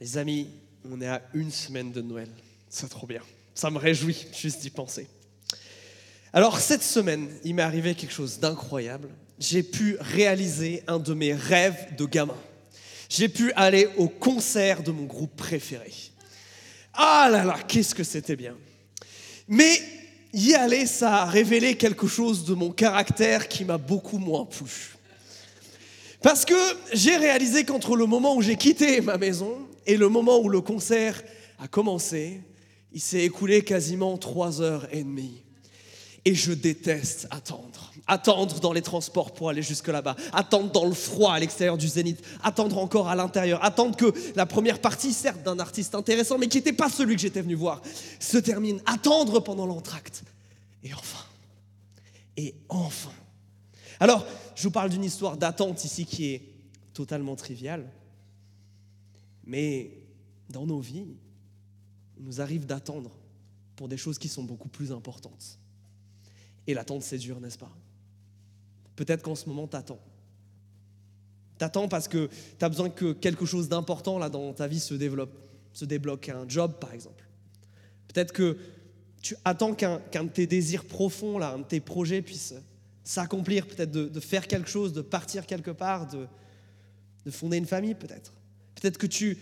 [0.00, 0.48] Les amis,
[0.88, 2.28] on est à une semaine de Noël.
[2.68, 3.20] C'est trop bien.
[3.52, 5.08] Ça me réjouit juste d'y penser.
[6.32, 9.08] Alors cette semaine, il m'est arrivé quelque chose d'incroyable.
[9.40, 12.36] J'ai pu réaliser un de mes rêves de gamin.
[13.08, 15.92] J'ai pu aller au concert de mon groupe préféré.
[16.94, 18.54] Ah là là, qu'est-ce que c'était bien.
[19.48, 19.82] Mais
[20.32, 24.96] y aller, ça a révélé quelque chose de mon caractère qui m'a beaucoup moins plu.
[26.22, 26.54] Parce que
[26.92, 30.60] j'ai réalisé qu'entre le moment où j'ai quitté ma maison et le moment où le
[30.60, 31.20] concert
[31.58, 32.42] a commencé,
[32.92, 35.42] il s'est écoulé quasiment trois heures et demie.
[36.26, 37.90] Et je déteste attendre.
[38.06, 40.14] Attendre dans les transports pour aller jusque là-bas.
[40.34, 42.22] Attendre dans le froid à l'extérieur du zénith.
[42.42, 43.64] Attendre encore à l'intérieur.
[43.64, 47.22] Attendre que la première partie, certes d'un artiste intéressant, mais qui n'était pas celui que
[47.22, 47.80] j'étais venu voir,
[48.20, 48.82] se termine.
[48.84, 50.22] Attendre pendant l'entracte.
[50.84, 51.24] Et enfin.
[52.36, 53.12] Et enfin.
[54.00, 56.42] Alors, je vous parle d'une histoire d'attente ici qui est
[56.92, 57.88] totalement triviale.
[59.48, 59.90] Mais
[60.50, 61.06] dans nos vies,
[62.18, 63.10] il nous arrive d'attendre
[63.74, 65.58] pour des choses qui sont beaucoup plus importantes.
[66.66, 67.72] Et l'attente, c'est dur, n'est-ce pas?
[68.94, 70.00] Peut-être qu'en ce moment, t'attends.
[71.56, 74.94] T'attends parce que tu as besoin que quelque chose d'important là dans ta vie se
[74.94, 75.32] développe,
[75.72, 77.24] se débloque, un job par exemple.
[78.08, 78.58] Peut-être que
[79.22, 82.54] tu attends qu'un de tes désirs profonds, là, un de tes projets puisse
[83.02, 86.26] s'accomplir, peut-être de, faire quelque chose, de partir quelque part, de,
[87.24, 88.32] de fonder une famille peut-être.
[88.80, 89.38] Peut-être que tu,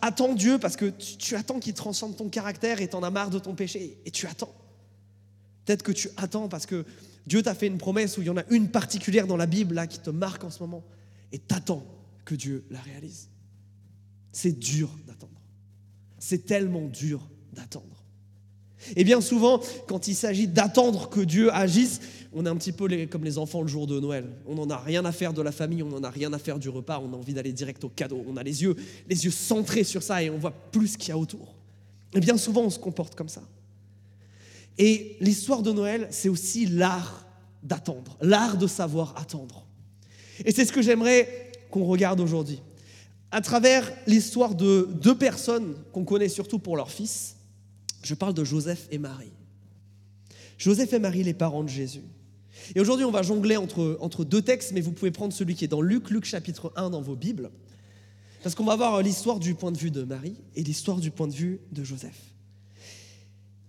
[0.00, 3.38] attends Dieu parce que tu, attends qu'il transforme ton caractère et t'en as marre de
[3.38, 4.54] ton péché et tu attends.
[5.64, 6.84] Peut-être que tu attends parce que
[7.26, 9.74] Dieu t'a fait une promesse où il y en a une particulière dans la Bible
[9.74, 10.84] là qui te marque en ce moment
[11.32, 11.84] et t'attends
[12.24, 13.28] que Dieu la réalise.
[14.32, 15.40] C'est dur d'attendre.
[16.18, 17.99] C'est tellement dur d'attendre.
[18.96, 22.00] Et bien souvent, quand il s'agit d'attendre que Dieu agisse,
[22.32, 24.26] on est un petit peu comme les enfants le jour de Noël.
[24.46, 26.58] On n'en a rien à faire de la famille, on n'en a rien à faire
[26.58, 28.24] du repas, on a envie d'aller direct au cadeau.
[28.28, 28.76] On a les yeux,
[29.08, 31.54] les yeux centrés sur ça et on voit plus qu'il y a autour.
[32.14, 33.42] Et bien souvent, on se comporte comme ça.
[34.78, 37.26] Et l'histoire de Noël, c'est aussi l'art
[37.62, 39.66] d'attendre, l'art de savoir attendre.
[40.44, 42.62] Et c'est ce que j'aimerais qu'on regarde aujourd'hui.
[43.30, 47.36] À travers l'histoire de deux personnes qu'on connaît surtout pour leur fils,
[48.02, 49.32] je parle de Joseph et Marie.
[50.58, 52.04] Joseph et Marie, les parents de Jésus.
[52.74, 55.64] Et aujourd'hui, on va jongler entre, entre deux textes, mais vous pouvez prendre celui qui
[55.64, 57.50] est dans Luc, Luc chapitre 1 dans vos Bibles,
[58.42, 61.28] parce qu'on va voir l'histoire du point de vue de Marie et l'histoire du point
[61.28, 62.18] de vue de Joseph.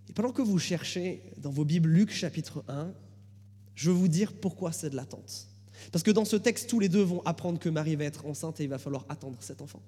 [0.10, 2.94] Et pendant que vous cherchez dans vos Bibles Luc chapitre 1,
[3.76, 5.48] je vais vous dire pourquoi c'est de l'attente.
[5.92, 8.60] Parce que dans ce texte, tous les deux vont apprendre que Marie va être enceinte
[8.60, 9.82] et il va falloir attendre cet enfant.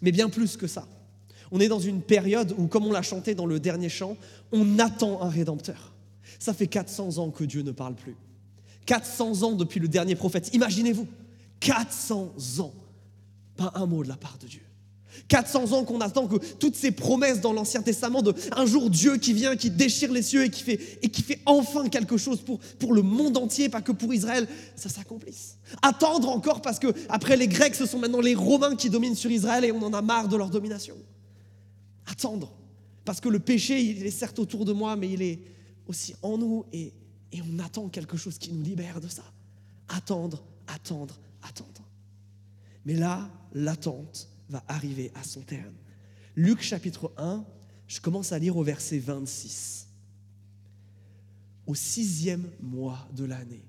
[0.00, 0.86] Mais bien plus que ça.
[1.52, 4.16] On est dans une période où, comme on l'a chanté dans le dernier chant,
[4.50, 5.92] on attend un rédempteur.
[6.38, 8.16] Ça fait 400 ans que Dieu ne parle plus.
[8.86, 10.52] 400 ans depuis le dernier prophète.
[10.54, 11.06] Imaginez-vous,
[11.60, 12.72] 400 ans,
[13.56, 14.62] pas un mot de la part de Dieu.
[15.28, 19.18] 400 ans qu'on attend que toutes ces promesses dans l'Ancien Testament de un jour Dieu
[19.18, 23.02] qui vient, qui déchire les cieux et qui fait, enfin quelque chose pour, pour le
[23.02, 25.58] monde entier, pas que pour Israël, ça s'accomplisse.
[25.82, 29.30] Attendre encore parce que après les Grecs, ce sont maintenant les Romains qui dominent sur
[29.30, 30.96] Israël et on en a marre de leur domination.
[32.06, 32.56] Attendre
[33.04, 35.40] parce que le péché, il est certes autour de moi, mais il est
[35.86, 36.92] aussi en nous et,
[37.50, 39.24] on attend quelque chose qui nous libère de ça.
[39.88, 41.88] Attendre, attendre, attendre.
[42.84, 45.74] Mais là, l'attente va arriver à son terme.
[46.36, 47.44] Luc chapitre 1,
[47.88, 49.88] je commence à lire au verset 26.
[51.66, 53.64] Au sixième mois de l'année,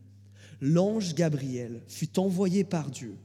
[0.60, 3.16] l'ange Gabriel fut envoyé par Dieu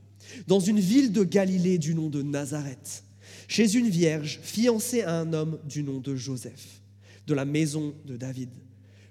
[0.47, 3.03] dans une ville de Galilée du nom de Nazareth,
[3.49, 6.83] chez une vierge fiancée à un homme du nom de Joseph,
[7.27, 8.51] de la maison de David.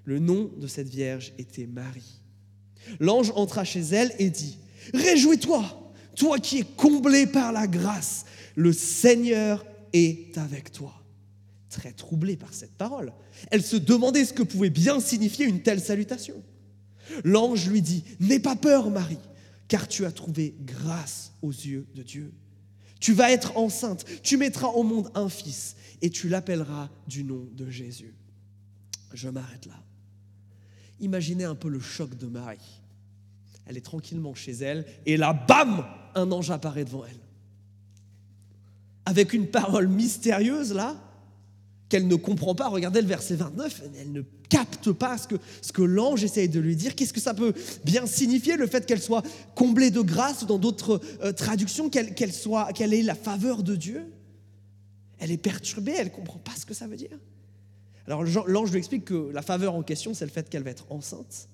[0.04, 2.22] Le nom de cette vierge était Marie.
[3.00, 4.56] L'ange entra chez elle et dit,
[4.94, 10.94] Réjouis-toi, toi qui es comblé par la grâce, le Seigneur est avec toi.
[11.68, 13.12] Très troublée par cette parole,
[13.50, 16.42] elle se demandait ce que pouvait bien signifier une telle salutation.
[17.24, 19.18] L'ange lui dit, N'aie pas peur, Marie,
[19.66, 22.32] car tu as trouvé grâce aux yeux de Dieu.
[23.00, 27.48] Tu vas être enceinte, tu mettras au monde un fils, et tu l'appelleras du nom
[27.52, 28.14] de Jésus.
[29.12, 29.80] Je m'arrête là.
[31.00, 32.82] Imaginez un peu le choc de Marie.
[33.66, 37.20] Elle est tranquillement chez elle, et là, bam, un ange apparaît devant elle
[39.08, 40.94] avec une parole mystérieuse là,
[41.88, 42.68] qu'elle ne comprend pas.
[42.68, 46.94] Regardez le verset 29, elle ne capte pas ce que, l'ange essaye de lui dire.
[46.94, 47.52] Qu'est-ce que ça peut
[47.84, 49.22] bien signifier, le fait qu'elle soit
[49.54, 53.76] comblée de grâce, ou dans d'autres euh, traductions, qu'elle soit, qu'elle ait la faveur de
[53.76, 54.12] Dieu?
[55.18, 57.18] Elle est perturbée, elle ne comprend pas ce que ça veut dire.
[58.06, 60.86] Alors l'ange lui explique que la faveur en question, c'est le fait qu'elle va être
[60.90, 61.48] enceinte.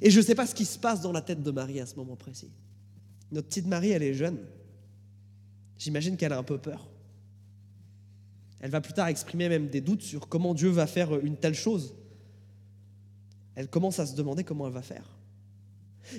[0.00, 1.86] Et je ne sais pas ce qui se passe dans la tête de Marie à
[1.86, 2.50] ce moment précis.
[3.30, 4.38] Notre petite Marie, elle est jeune.
[5.78, 6.91] j'imagine qu'elle a un peu peur.
[8.62, 11.54] Elle va plus tard exprimer même des doutes sur comment Dieu va faire une telle
[11.54, 11.94] chose.
[13.56, 15.18] Elle commence à se demander comment elle va faire.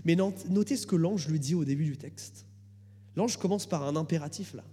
[0.05, 2.45] Mais notez ce que l'ange lui dit au début du texte.
[3.15, 4.63] L'ange commence par un impératif là,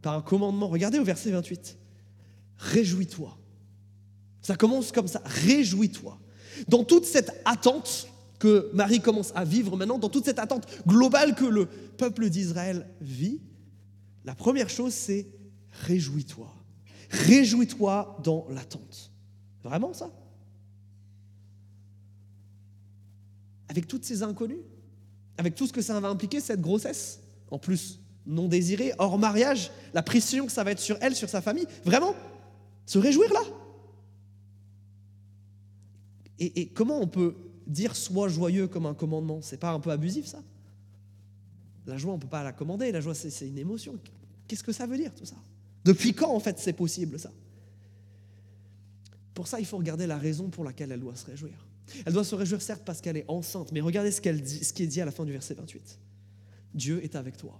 [0.00, 0.68] par un commandement.
[0.68, 1.76] Regardez au verset 28.
[2.56, 3.36] Réjouis-toi.
[4.40, 5.20] Ça commence comme ça.
[5.24, 6.18] Réjouis-toi.
[6.68, 11.34] Dans toute cette attente que Marie commence à vivre maintenant, dans toute cette attente globale
[11.34, 13.40] que le peuple d'Israël vit,
[14.24, 15.26] la première chose c'est
[15.70, 16.57] réjouis-toi.
[17.10, 19.10] Réjouis-toi dans l'attente.
[19.62, 20.10] Vraiment ça?
[23.68, 24.62] Avec toutes ces inconnues?
[25.36, 27.20] Avec tout ce que ça va impliquer, cette grossesse?
[27.50, 31.28] En plus, non désirée, hors mariage, la pression que ça va être sur elle, sur
[31.28, 31.66] sa famille?
[31.84, 32.14] Vraiment?
[32.86, 33.42] Se réjouir là?
[36.40, 37.34] Et, comment on peut
[37.66, 39.40] dire sois joyeux comme un commandement?
[39.42, 40.42] C'est pas un peu abusif ça?
[41.84, 42.92] La joie, on ne peut pas la commander.
[42.92, 43.98] La joie, c'est une émotion.
[44.46, 45.36] Qu'est-ce que ça veut dire tout ça?
[45.88, 47.32] Depuis quand en fait c'est possible ça?
[49.32, 51.66] Pour ça, il faut regarder la raison pour laquelle elle doit se réjouir.
[52.04, 54.86] Elle doit se réjouir certes parce qu'elle est enceinte, mais regardez ce, dit, qui est
[54.86, 55.98] dit à la fin du verset 28.
[56.74, 57.58] Dieu est avec toi.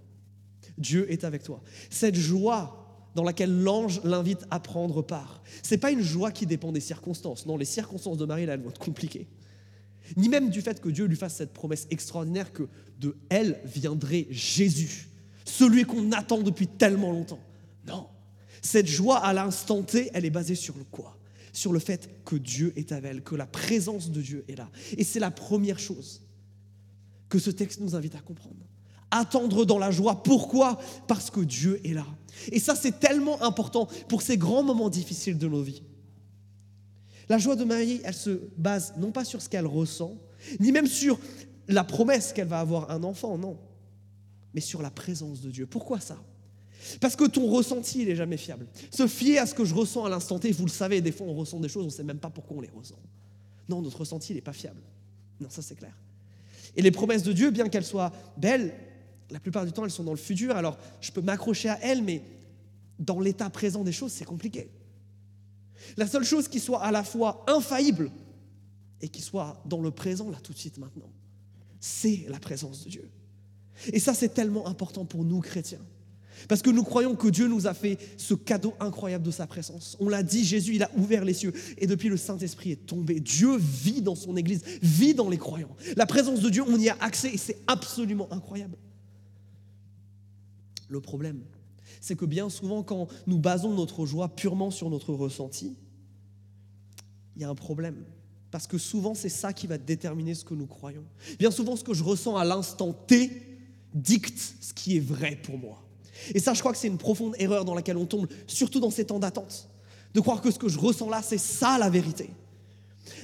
[0.76, 1.62] Dieu est avec toi.
[1.88, 5.42] Cette joie dans laquelle l'ange l'invite à prendre part.
[5.62, 7.46] Ce n'est pas une joie qui dépend des circonstances.
[7.46, 9.26] Non, les circonstances de Marie, là, elles vont être compliquées.
[10.18, 12.68] Ni même du fait que Dieu lui fasse cette promesse extraordinaire que
[13.00, 15.08] de elle viendrait Jésus,
[15.46, 17.40] celui qu'on attend depuis tellement longtemps.
[17.86, 18.08] Non,
[18.62, 21.16] cette joie à l'instant T, elle est basée sur le quoi?
[21.52, 24.68] Sur le fait que Dieu est avec elle, que la présence de Dieu est là.
[24.96, 26.22] Et c'est la première chose
[27.28, 28.68] que ce texte nous invite à comprendre
[29.10, 30.22] attendre dans la joie.
[30.22, 30.78] Pourquoi?
[31.06, 32.06] Parce que Dieu est là.
[32.52, 35.82] Et ça, c'est tellement important pour ces grands moments difficiles de nos vies.
[37.28, 40.16] La joie de Marie, elle se base non pas sur ce qu'elle ressent,
[40.60, 41.18] ni même sur
[41.66, 43.58] la promesse qu'elle va avoir un enfant, non,
[44.54, 45.66] mais sur la présence de Dieu.
[45.66, 46.16] Pourquoi ça?
[47.00, 48.66] Parce que ton ressenti, n'est jamais fiable.
[48.90, 51.26] Se fier à ce que je ressens à l'instant T, vous le savez, des fois
[51.26, 52.98] on ressent des choses, on ne sait même pas pourquoi on les ressent.
[53.68, 54.80] Non, notre ressenti, n'est pas fiable.
[55.40, 55.94] Non, ça c'est clair.
[56.76, 58.74] Et les promesses de Dieu, bien qu'elles soient belles,
[59.30, 60.56] la plupart du temps, elles sont dans le futur.
[60.56, 62.22] Alors, je peux m'accrocher à elles, mais
[62.98, 64.70] dans l'état présent des choses, c'est compliqué.
[65.96, 68.10] La seule chose qui soit à la fois infaillible
[69.00, 71.10] et qui soit dans le présent, là, tout de suite, maintenant,
[71.80, 73.10] c'est la présence de Dieu.
[73.92, 75.84] Et ça, c'est tellement important pour nous, chrétiens.
[76.46, 79.96] Parce que nous croyons que Dieu nous a fait ce cadeau incroyable de sa présence.
[80.00, 81.52] On l'a dit, Jésus, il a ouvert les cieux.
[81.78, 83.20] Et depuis, le Saint-Esprit est tombé.
[83.20, 85.74] Dieu vit dans son Église, vit dans les croyants.
[85.96, 88.76] La présence de Dieu, on y a accès et c'est absolument incroyable.
[90.88, 91.40] Le problème,
[92.00, 95.76] c'est que bien souvent, quand nous basons notre joie purement sur notre ressenti,
[97.36, 98.04] il y a un problème.
[98.50, 101.04] Parce que souvent, c'est ça qui va déterminer ce que nous croyons.
[101.38, 103.42] Bien souvent, ce que je ressens à l'instant T
[103.94, 105.87] dicte ce qui est vrai pour moi.
[106.34, 108.90] Et ça, je crois que c'est une profonde erreur dans laquelle on tombe, surtout dans
[108.90, 109.68] ces temps d'attente.
[110.14, 112.30] De croire que ce que je ressens là, c'est ça la vérité.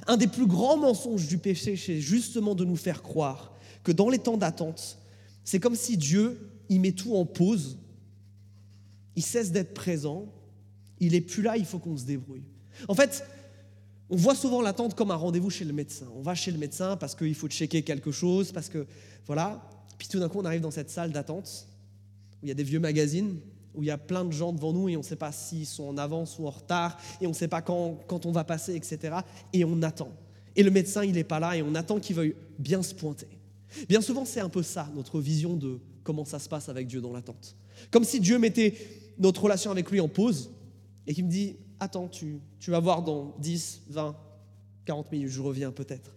[0.06, 3.52] Un des plus grands mensonges du péché, c'est justement de nous faire croire
[3.82, 4.99] que dans les temps d'attente,
[5.44, 7.79] c'est comme si Dieu il met tout en pause,
[9.17, 10.26] il cesse d'être présent,
[11.00, 12.44] il est plus là, il faut qu'on se débrouille.
[12.88, 13.25] En fait,
[14.11, 16.06] on voit souvent l'attente comme un rendez-vous chez le médecin.
[16.17, 18.87] On va chez le médecin parce qu'il faut checker quelque chose, parce que
[19.26, 19.69] voilà.
[19.99, 21.67] Puis tout d'un coup, on arrive dans cette salle d'attente
[22.44, 23.38] où il y a des vieux magazines,
[23.75, 25.64] où il y a plein de gens devant nous et on ne sait pas s'ils
[25.64, 28.44] sont en avance ou en retard, et on ne sait pas quand, quand on va
[28.44, 29.17] passer, etc.
[29.55, 30.13] Et on attend.
[30.55, 33.29] Et le médecin, il n'est pas là et on attend qu'il veuille bien se pointer.
[33.89, 37.01] Bien souvent, c'est un peu ça, notre vision de comment ça se passe avec Dieu
[37.01, 37.56] dans l'attente.
[37.91, 38.77] Comme si Dieu mettait
[39.19, 40.53] notre relation avec lui en pause
[41.06, 44.15] et qu'il me dit, attends, tu, tu vas voir dans 10, 20,
[44.84, 46.15] 40 minutes, je reviens peut-être.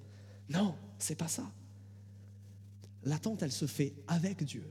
[0.49, 1.49] Non, c'est pas ça.
[3.03, 4.65] L'attente, elle se fait avec Dieu.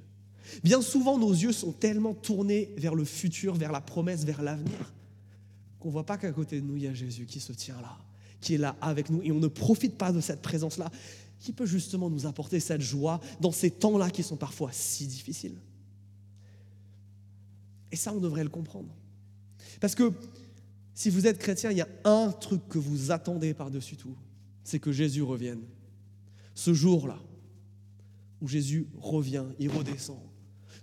[0.62, 4.92] Bien souvent, nos yeux sont tellement tournés vers le futur, vers la promesse, vers l'avenir,
[5.78, 7.80] qu'on ne voit pas qu'à côté de nous, il y a Jésus qui se tient
[7.80, 7.98] là,
[8.40, 10.90] qui est là avec nous, et on ne profite pas de cette présence-là
[11.38, 15.56] qui peut justement nous apporter cette joie dans ces temps-là qui sont parfois si difficiles.
[17.92, 18.94] Et ça, on devrait le comprendre.
[19.80, 20.12] Parce que
[20.94, 24.16] si vous êtes chrétien, il y a un truc que vous attendez par-dessus tout,
[24.64, 25.60] c'est que Jésus revienne.
[26.54, 27.18] Ce jour-là,
[28.40, 30.18] où Jésus revient, il redescend.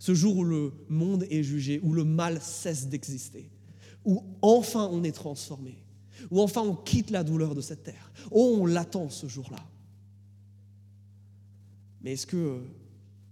[0.03, 3.49] Ce jour où le monde est jugé, où le mal cesse d'exister,
[4.03, 5.81] où enfin on est transformé,
[6.29, 8.11] où enfin on quitte la douleur de cette terre.
[8.29, 9.65] Oh, on l'attend ce jour-là.
[12.01, 12.63] Mais est-ce que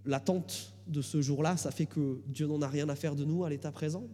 [0.06, 3.44] l'attente de ce jour-là, ça fait que Dieu n'en a rien à faire de nous
[3.44, 4.08] à l'état présent?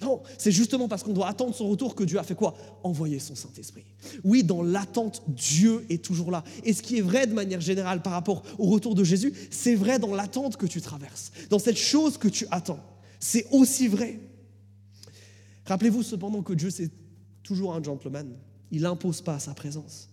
[0.00, 0.22] Non.
[0.38, 2.54] C'est justement parce qu'on doit attendre son retour que Dieu a fait quoi?
[2.82, 3.84] Envoyer son Saint-Esprit.
[4.24, 6.44] Oui, dans l'attente, Dieu est toujours là.
[6.64, 9.74] Et ce qui est vrai de manière générale par rapport au retour de Jésus, c'est
[9.74, 12.80] vrai dans l'attente que tu traverses, dans cette chose que tu attends.
[13.20, 14.20] C'est aussi vrai.
[15.66, 16.90] Rappelez-vous cependant que Dieu, c'est
[17.42, 18.36] toujours un gentleman.
[18.70, 20.10] Il n'impose pas sa présence.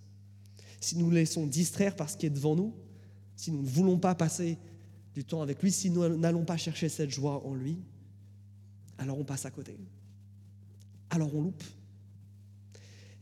[0.79, 2.73] Si nous laissons distraire par ce qui est devant nous,
[3.35, 4.57] si nous ne voulons pas passer
[5.13, 7.77] du temps avec lui, si nous n'allons pas chercher cette joie en lui,
[9.01, 9.79] alors on passe à côté.
[11.09, 11.63] Alors on loupe.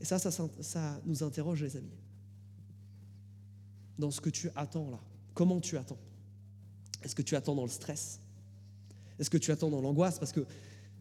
[0.01, 1.97] Et ça, ça, nous interroge, les amis.
[3.97, 4.99] Dans ce que tu attends là.
[5.33, 5.97] Comment tu attends?
[7.01, 8.19] Est-ce que tu attends dans le stress?
[9.19, 10.45] Est-ce que tu attends dans l'angoisse parce que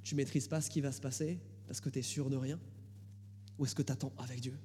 [0.05, 2.61] tu maîtrises pas ce qui va se passer, parce que tu es sûr de rien?
[3.59, 4.57] Ou est-ce que tu attends avec Dieu?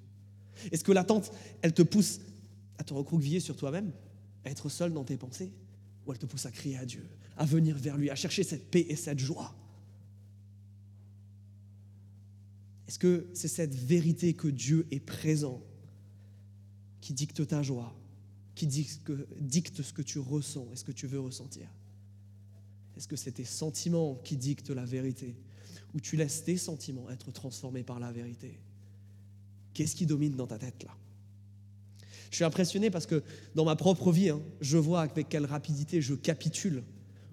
[0.71, 1.31] Est-ce que l'attente,
[1.63, 2.19] elle te pousse
[2.77, 3.91] à te recroqueviller sur toi-même,
[4.45, 5.51] à être seul dans tes pensées?
[6.05, 8.69] Ou elle te pousse à crier à Dieu, à venir vers lui, à chercher cette
[8.69, 9.55] paix et cette joie?
[12.93, 15.63] Est-ce que c'est cette vérité que Dieu est présent
[17.01, 17.99] qui dicte ta joie,
[18.53, 21.67] qui dicte, ce que tu ressens et ce que tu veux ressentir?
[22.95, 25.35] Est-ce que c'est tes sentiments qui dictent la vérité?
[25.95, 28.59] Ou tu laisses tes sentiments être transformés par la vérité?
[29.73, 30.95] Qu'est-ce qui domine dans ta tête là?
[32.29, 33.23] Je suis impressionné parce que
[33.55, 36.83] dans ma propre vie, hein, je vois avec quelle rapidité je capitule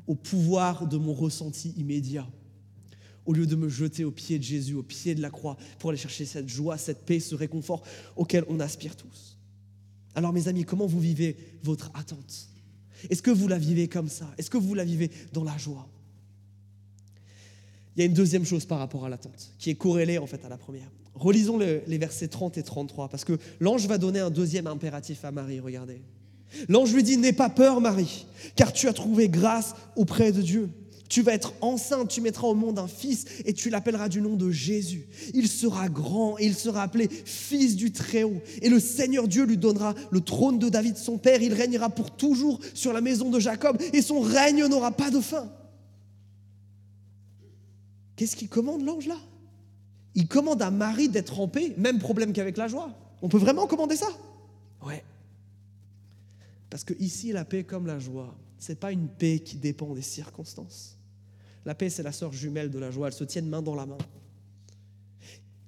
[0.06, 2.26] au pouvoir de mon ressenti immédiat
[3.26, 5.90] au lieu de me jeter au pied de Jésus, au pied de la croix, pour
[5.90, 7.82] aller chercher cette joie, cette paix, ce réconfort
[8.16, 9.38] auquel on aspire tous.
[10.14, 12.48] Alors mes amis, comment vous vivez votre attente?
[13.08, 14.26] Est-ce que vous la vivez comme ça?
[14.36, 15.88] Est-ce que vous la vivez dans la joie?
[17.96, 20.44] Il y a une deuxième chose par rapport à l'attente, qui est corrélée en fait
[20.44, 20.90] à la première.
[21.14, 25.30] Relisons les versets 30 et 33, parce que l'ange va donner un deuxième impératif à
[25.30, 26.00] Marie, regardez.
[26.68, 30.70] L'ange lui dit, n'aie pas peur Marie, car tu as trouvé grâce auprès de Dieu.
[31.10, 34.36] Tu vas être enceinte, tu mettras au monde un fils et tu l'appelleras du nom
[34.36, 35.08] de Jésus.
[35.34, 38.40] Il sera grand et il sera appelé fils du Très-Haut.
[38.62, 41.42] Et le Seigneur Dieu lui donnera le trône de David, son père.
[41.42, 45.20] Il régnera pour toujours sur la maison de Jacob et son règne n'aura pas de
[45.20, 45.50] fin.
[48.14, 49.18] Qu'est-ce qu'il commande l'ange là?
[50.14, 52.96] Il commande à Marie d'être en paix, même problème qu'avec la joie.
[53.20, 54.08] On peut vraiment commander ça?
[54.86, 55.02] Ouais.
[56.70, 59.92] Parce que ici, la paix comme la joie, ce n'est pas une paix qui dépend
[59.92, 60.98] des circonstances.
[61.64, 63.08] La paix, c'est la sœur jumelle de la joie.
[63.08, 63.98] Elles se tiennent main dans la main.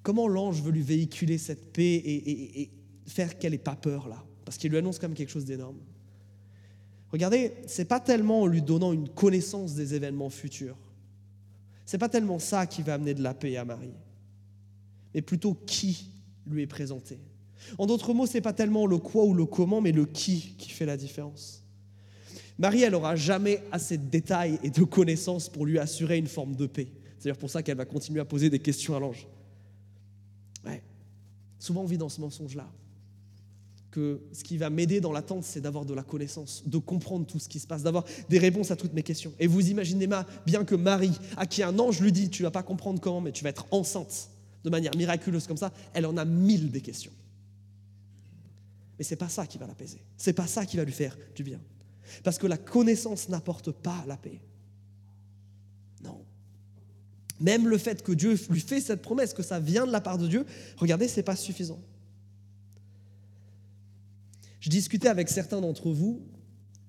[0.03, 2.71] Comment l'ange veut lui véhiculer cette paix et,
[3.07, 4.25] faire qu'elle n'ait pas peur là?
[4.45, 5.79] Parce qu'il lui annonce quand même quelque chose d'énorme.
[7.11, 10.79] Regardez, c'est pas tellement en lui donnant une connaissance des événements futurs.
[11.85, 13.93] C'est pas tellement ça qui va amener de la paix à Marie,
[15.15, 16.09] mais plutôt qui
[16.47, 17.19] lui est présenté.
[17.79, 20.71] En d'autres mots, c'est pas tellement le quoi ou le comment, mais le qui qui
[20.71, 21.62] fait la différence.
[22.63, 26.55] Marie, elle n'aura jamais assez de détails et de connaissances pour lui assurer une forme
[26.55, 26.87] de paix.
[27.19, 29.27] C'est d'ailleurs pour ça qu'elle va continuer à poser des questions à l'ange.
[30.65, 30.81] Ouais.
[31.59, 32.71] Souvent, on vit dans ce mensonge-là.
[33.91, 37.41] Que ce qui va m'aider dans l'attente, c'est d'avoir de la connaissance, de comprendre tout
[37.41, 39.33] ce qui se passe, d'avoir des réponses à toutes mes questions.
[39.41, 40.09] Et vous imaginez
[40.47, 43.33] bien que Marie, à qui un ange lui dit Tu vas pas comprendre comment, mais
[43.33, 44.31] tu vas être enceinte
[44.63, 47.13] de manière miraculeuse comme ça, elle en a mille des questions.
[48.99, 50.01] Mais c'est pas ça qui va l'apaiser.
[50.17, 51.59] C'est pas ça qui va lui faire du bien.
[52.25, 54.41] Parce que la connaissance n'apporte pas la paix.
[56.03, 56.25] Non.
[57.41, 60.19] Même le fait que Dieu lui fait cette promesse, que ça vient de la part
[60.19, 61.81] de Dieu, regardez, ce n'est pas suffisant.
[64.61, 66.23] Je discutais avec certains d'entre vous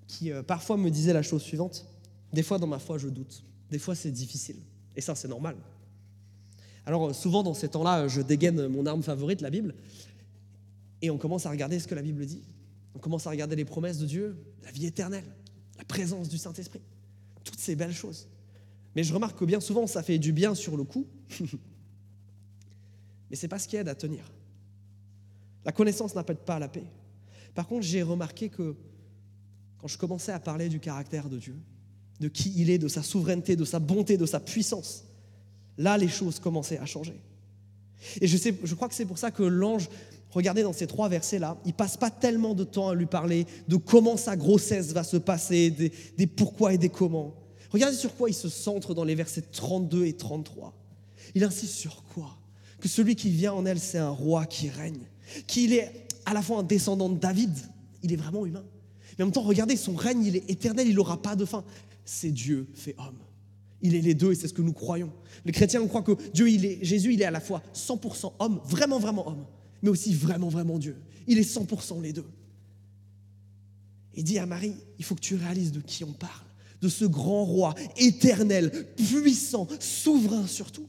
[0.07, 1.87] qui euh, parfois me disaient la chose suivante.
[2.31, 3.43] Des fois, dans ma foi, je doute.
[3.71, 4.57] Des fois, c'est difficile.
[4.95, 5.55] Et ça, c'est normal.
[6.85, 9.73] Alors, euh, souvent, dans ces temps-là, je dégaine mon arme favorite, la Bible,
[11.01, 12.43] et on commence à regarder ce que la Bible dit.
[12.95, 15.25] On commence à regarder les promesses de Dieu, la vie éternelle,
[15.77, 16.81] la présence du Saint-Esprit,
[17.43, 18.27] toutes ces belles choses.
[18.95, 21.07] Mais je remarque que bien souvent, ça fait du bien sur le coup,
[23.29, 24.31] mais ce n'est pas ce qui aide à tenir.
[25.65, 26.85] La connaissance n'appelle pas la paix.
[27.55, 28.75] Par contre, j'ai remarqué que
[29.79, 31.55] quand je commençais à parler du caractère de Dieu,
[32.19, 35.05] de qui il est, de sa souveraineté, de sa bonté, de sa puissance,
[35.77, 37.19] là, les choses commençaient à changer.
[38.21, 39.89] Et je, sais, je crois que c'est pour ça que l'ange
[40.33, 43.75] regardez dans ces trois versets-là, il passe pas tellement de temps à lui parler de
[43.77, 45.69] comment sa grossesse va se passer,
[46.17, 47.35] des, pourquoi et des comment.
[47.71, 50.73] Regardez sur quoi il se centre dans les versets 32 et 33.
[51.35, 52.37] Il insiste sur quoi?
[52.79, 55.07] Que celui qui vient en elle, c'est un roi qui règne,
[55.47, 55.91] qu'il est
[56.25, 57.55] à la fois un descendant de David,
[58.01, 58.63] il est vraiment humain.
[59.17, 61.63] Mais en même temps, regardez, son règne, il est éternel, il n'aura pas de fin.
[62.05, 63.19] C'est Dieu fait homme.
[63.81, 65.11] Il est les deux et c'est ce que nous croyons.
[65.45, 68.33] Les chrétiens, on croit que Dieu, il est, Jésus, il est à la fois 100%
[68.39, 69.45] homme, vraiment, vraiment homme,
[69.83, 70.95] mais aussi vraiment, vraiment Dieu.
[71.27, 72.25] Il est 100% les deux.
[74.15, 76.45] Il dit à Marie, il faut que tu réalises de qui on parle,
[76.81, 80.87] de ce grand roi éternel, puissant, souverain surtout.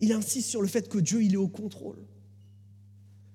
[0.00, 1.98] Il insiste sur le fait que Dieu, il est au contrôle.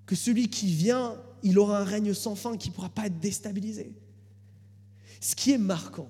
[0.06, 3.20] Que celui qui vient, il aura un règne sans fin qui ne pourra pas être
[3.20, 3.94] déstabilisé.
[5.20, 6.10] Ce qui est marquant,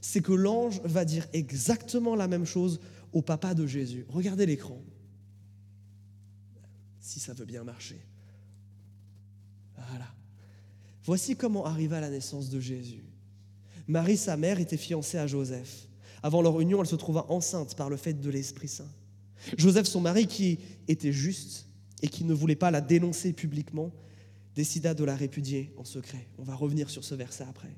[0.00, 2.80] c'est que l'ange va dire exactement la même chose
[3.12, 4.06] au papa de Jésus.
[4.08, 4.80] Regardez l'écran.
[7.08, 7.98] Si ça veut bien marcher.
[11.04, 13.02] Voici comment arriva la naissance de Jésus.
[13.86, 15.88] Marie, sa mère, était fiancée à Joseph.
[16.22, 18.92] Avant leur union, elle se trouva enceinte par le fait de l'Esprit Saint.
[19.56, 21.68] Joseph, son mari, qui était juste
[22.02, 23.90] et qui ne voulait pas la dénoncer publiquement,
[24.54, 26.28] décida de la répudier en secret.
[26.36, 27.74] On va revenir sur ce verset après.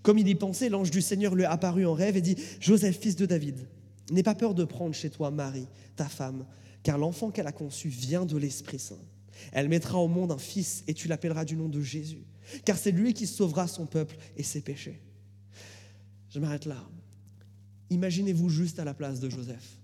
[0.00, 3.16] Comme il y pensait, l'ange du Seigneur lui apparut en rêve et dit, Joseph, fils
[3.16, 3.68] de David,
[4.10, 6.46] n'aie pas peur de prendre chez toi Marie, ta femme,
[6.84, 9.00] car l'enfant qu'elle a conçu vient de l'Esprit Saint.
[9.50, 12.24] Elle mettra au monde un fils et tu l'appelleras du nom de Jésus,
[12.64, 15.00] car c'est lui qui sauvera son peuple et ses péchés.
[16.30, 16.88] Je m'arrête là.
[17.90, 19.78] Imaginez-vous juste à la place de Joseph.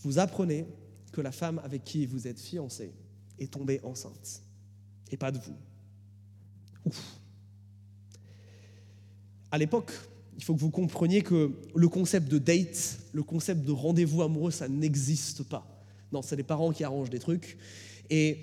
[0.00, 0.66] Vous apprenez
[1.12, 2.92] que la femme avec qui vous êtes fiancé
[3.38, 4.42] est tombée enceinte,
[5.10, 5.56] et pas de vous.
[6.86, 7.18] Ouf.
[9.50, 9.92] À l'époque,
[10.38, 14.50] il faut que vous compreniez que le concept de date, le concept de rendez-vous amoureux,
[14.50, 15.71] ça n'existe pas.
[16.12, 17.56] Non, c'est les parents qui arrangent des trucs.
[18.10, 18.38] Et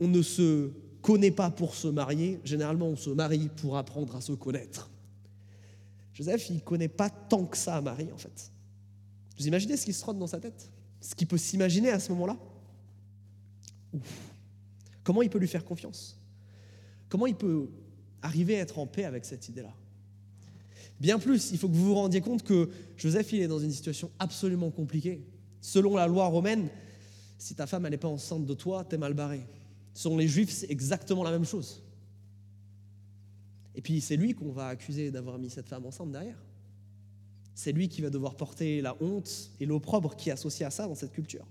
[0.00, 2.40] on ne se connaît pas pour se marier.
[2.44, 4.90] Généralement, on se marie pour apprendre à se connaître.
[6.12, 8.52] Joseph, il ne connaît pas tant que ça à Marie, en fait.
[9.36, 10.70] Vous imaginez ce qui se trotte dans sa tête?
[11.00, 12.36] Ce qu'il peut s'imaginer à ce moment-là?
[15.02, 16.18] Comment il peut lui faire confiance?
[17.08, 17.68] Comment il peut
[18.22, 19.74] arriver à être en paix avec cette idée-là?
[21.00, 23.72] Bien plus, il faut que vous vous rendiez compte que Joseph, il est dans une
[23.72, 25.26] situation absolument compliquée.
[25.60, 26.68] Selon la loi romaine,
[27.38, 29.46] si ta femme n'est pas enceinte de toi, t'es mal barré.
[29.92, 31.82] Selon les juifs, c'est exactement la même chose.
[33.74, 36.38] Et puis c'est lui qu'on va accuser d'avoir mis cette femme enceinte derrière.
[37.54, 40.86] C'est lui qui va devoir porter la honte et l'opprobre qui est associé à ça
[40.86, 41.46] dans cette culture.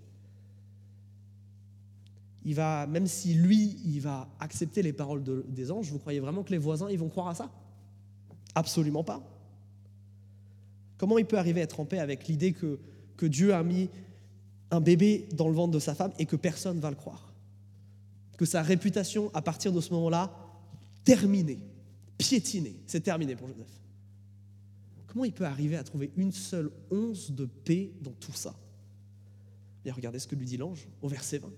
[2.46, 6.44] Il va, même si lui, il va accepter les paroles des anges, vous croyez vraiment
[6.44, 7.50] que les voisins, ils vont croire à ça?
[8.54, 9.22] Absolument pas.
[10.98, 12.80] Comment il peut arriver à être en paix avec l'idée que,
[13.16, 13.90] que Dieu a mis
[14.74, 17.32] un bébé dans le ventre de sa femme et que personne ne va le croire
[18.38, 20.36] Que sa réputation, à partir de ce moment-là,
[21.04, 21.60] terminée
[22.18, 22.76] piétiné.
[22.88, 23.68] C'est terminé pour Joseph.
[25.08, 28.56] Comment il peut arriver à trouver une seule once de paix dans tout ça?
[29.86, 31.52] Et regardez ce que lui dit l'ange au verset 20.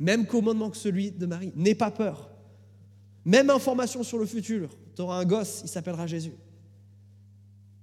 [0.00, 2.30] Même commandement que celui de Marie, n'aie pas peur.
[3.24, 4.76] Même information sur le futur.
[4.94, 6.32] Tu auras un gosse, il s'appellera Jésus.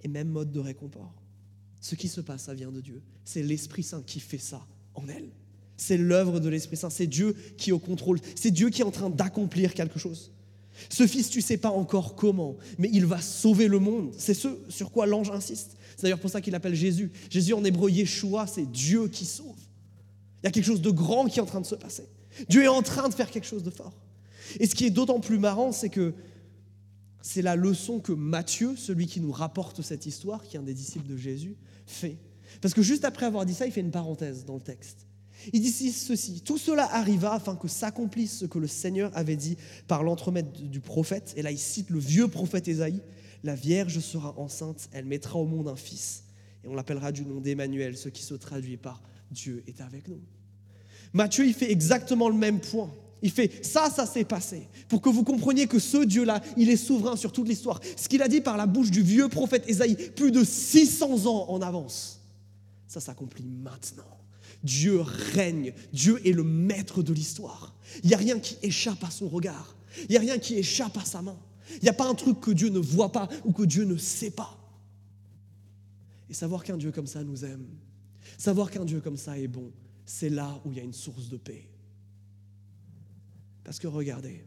[0.04, 1.13] Et même mode de réconfort.
[1.82, 3.02] Ce qui se passe, ça vient de Dieu.
[3.24, 5.29] C'est l'Esprit Saint qui fait ça en elle.
[5.77, 6.89] C'est l'œuvre de l'Esprit Saint.
[6.89, 8.19] C'est Dieu qui est au contrôle.
[8.36, 10.31] C'est Dieu qui est en train d'accomplir quelque chose.
[10.89, 14.13] Ce fils, tu ne sais pas encore comment, mais il va sauver le monde.
[14.17, 15.77] C'est ce sur quoi l'ange insiste.
[15.95, 17.12] C'est d'ailleurs pour ça qu'il appelle Jésus.
[17.29, 19.55] Jésus en hébreu, Yeshua, c'est Dieu qui sauve.
[20.43, 22.08] Il y a quelque chose de grand qui est en train de se passer.
[22.49, 23.93] Dieu est en train de faire quelque chose de fort.
[24.60, 26.13] Et ce qui est d'autant plus marrant, c'est que
[27.21, 30.73] c'est la leçon que Matthieu, celui qui nous rapporte cette histoire, qui est un des
[30.73, 31.55] disciples de Jésus,
[31.88, 32.17] fait.
[32.65, 35.06] Parce que juste après avoir dit ça, il fait une parenthèse dans le texte.
[35.54, 39.56] Il dit ceci, tout cela arriva afin que s'accomplisse ce que le Seigneur avait dit
[39.88, 41.36] par l'entremède du prophète.
[41.38, 43.04] Et là, il cite le vieux prophète Ésaïe,
[43.43, 46.23] la Vierge sera enceinte, elle mettra au monde un fils,
[46.63, 50.21] et on l'appellera du nom d'Emmanuel, ce qui se traduit par Dieu est avec nous.
[51.13, 52.91] Matthieu, il fait exactement le même point.
[53.21, 54.67] Il fait ça, ça s'est passé.
[54.88, 57.80] Pour que vous compreniez que ce Dieu-là, il est souverain sur toute l'histoire.
[57.95, 61.45] Ce qu'il a dit par la bouche du vieux prophète Ésaïe, plus de 600 ans
[61.49, 62.24] en avance,
[62.95, 64.03] ça s'accomplit maintenant.
[64.63, 67.75] Dieu règne, Dieu est le maître de l'histoire.
[68.03, 70.97] Il n'y a rien qui échappe à son regard, il n'y a rien qui échappe
[70.97, 71.38] à sa main.
[71.69, 73.97] Il n'y a pas un truc que Dieu ne voit pas ou que Dieu ne
[73.97, 74.58] sait pas.
[76.29, 77.65] Et savoir qu'un Dieu comme ça nous aime,
[78.38, 79.71] savoir qu'un Dieu comme ça est bon,
[80.05, 81.67] c'est là où il y a une source de paix.
[83.63, 84.45] Parce que regardez,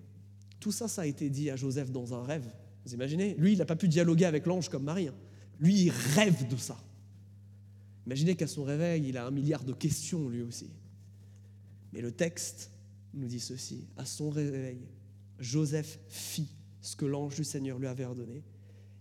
[0.60, 2.46] tout ça, ça a été dit à Joseph dans un rêve.
[2.86, 3.34] Vous imaginez?
[3.34, 5.08] Lui, il n'a pas pu dialoguer avec l'ange comme Marie.
[5.08, 5.14] Hein.
[5.60, 6.78] Lui, il rêve de ça.
[8.08, 10.70] Imaginez qu'à son réveil, il a un milliard de questions lui aussi.
[11.92, 12.70] Mais le texte
[13.12, 13.86] nous dit ceci.
[13.98, 14.78] À son réveil,
[15.38, 16.48] Joseph fit
[16.80, 18.42] ce que l'ange du Seigneur lui avait ordonné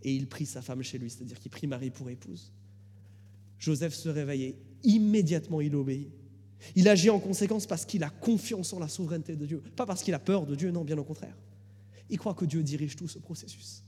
[0.01, 2.51] et il prit sa femme chez lui, c'est-à-dire qu'il prit Marie pour épouse.
[3.59, 6.09] Joseph se réveillait, immédiatement il obéit.
[6.75, 10.03] Il agit en conséquence parce qu'il a confiance en la souveraineté de Dieu, pas parce
[10.03, 11.37] qu'il a peur de Dieu, non, bien au contraire.
[12.09, 13.85] Il croit que Dieu dirige tout ce processus.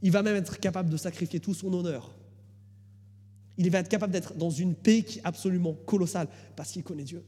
[0.00, 2.16] Il va même être capable de sacrifier tout son honneur
[3.58, 7.04] il va être capable d'être dans une paix qui est absolument colossale parce qu'il connaît
[7.04, 7.22] Dieu.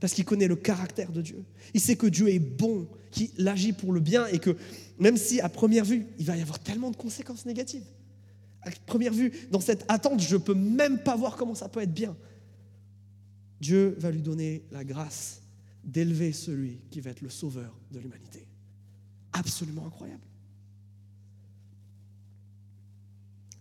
[0.00, 1.44] Parce qu'il connaît le caractère de Dieu.
[1.74, 4.56] Il sait que Dieu est bon, qu'il agit pour le bien et que
[4.98, 7.84] même si à première vue, il va y avoir tellement de conséquences négatives.
[8.62, 11.80] À première vue, dans cette attente, je ne peux même pas voir comment ça peut
[11.80, 12.16] être bien.
[13.60, 15.42] Dieu va lui donner la grâce
[15.84, 18.46] d'élever celui qui va être le sauveur de l'humanité.
[19.32, 20.22] Absolument incroyable.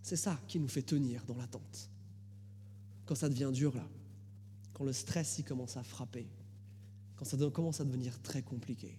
[0.10, 1.88] C'est ça qui nous fait tenir dans l'attente.
[3.06, 3.88] Quand ça devient dur, là,
[4.74, 6.26] quand le stress y commence à frapper,
[7.16, 8.98] quand ça commence à devenir très compliqué,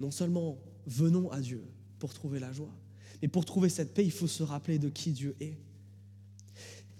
[0.00, 1.62] non seulement venons à Dieu
[1.98, 2.74] pour trouver la joie,
[3.20, 5.58] mais pour trouver cette paix, il faut se rappeler de qui Dieu est.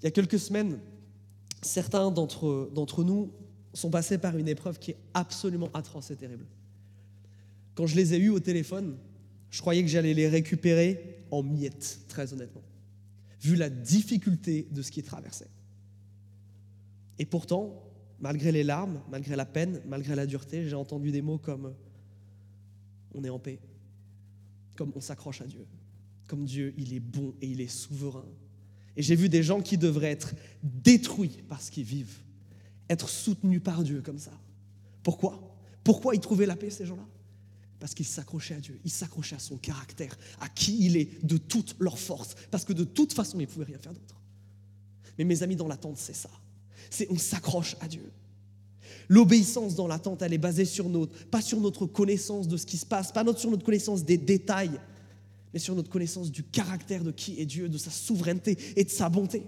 [0.00, 0.78] Il y a quelques semaines,
[1.62, 3.32] certains d'entre, nous
[3.72, 6.44] sont passés par une épreuve qui est absolument atroce et terrible.
[7.76, 8.98] Quand je les ai eus au téléphone,
[9.48, 12.60] je croyais que j'allais les récupérer en miettes, très honnêtement
[13.44, 15.50] vu la difficulté de ce qui traversait.
[17.18, 17.84] Et pourtant,
[18.18, 21.74] malgré les larmes, malgré la peine, malgré la dureté, j'ai entendu des mots comme
[23.14, 23.60] on est en paix,
[24.76, 25.66] comme on s'accroche à Dieu,
[26.26, 28.24] comme Dieu, il est bon et il est souverain.
[28.96, 32.22] Et j'ai vu des gens qui devraient être détruits par ce qu'ils vivent,
[32.88, 34.32] être soutenus par Dieu comme ça.
[35.02, 35.56] Pourquoi?
[35.84, 37.06] Pourquoi ils trouvaient la paix, ces gens-là?
[37.84, 41.36] Parce qu'ils s'accrochaient à Dieu, ils s'accrochaient à son caractère, à qui il est de
[41.36, 44.22] toute leur force, parce que de toute façon, ils ne pouvaient rien faire d'autre.
[45.18, 46.30] Mais mes amis, dans l'attente, c'est ça.
[46.88, 48.10] C'est on s'accroche à Dieu.
[49.10, 52.78] L'obéissance dans l'attente, elle est basée sur notre, pas sur notre connaissance de ce qui
[52.78, 54.80] se passe, pas sur notre connaissance des détails,
[55.52, 58.90] mais sur notre connaissance du caractère de qui est Dieu, de sa souveraineté et de
[58.90, 59.42] sa bonté.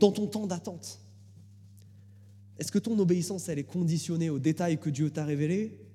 [0.00, 0.98] Dans ton temps d'attente,
[2.58, 5.85] est-ce que ton obéissance, elle est conditionnée aux détails que Dieu t'a révélés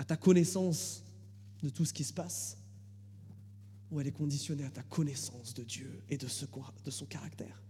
[0.00, 1.04] à ta connaissance
[1.62, 2.56] de tout ce qui se passe
[3.90, 7.62] ou elle est conditionnée à ta connaissance de Dieu et de, son caractère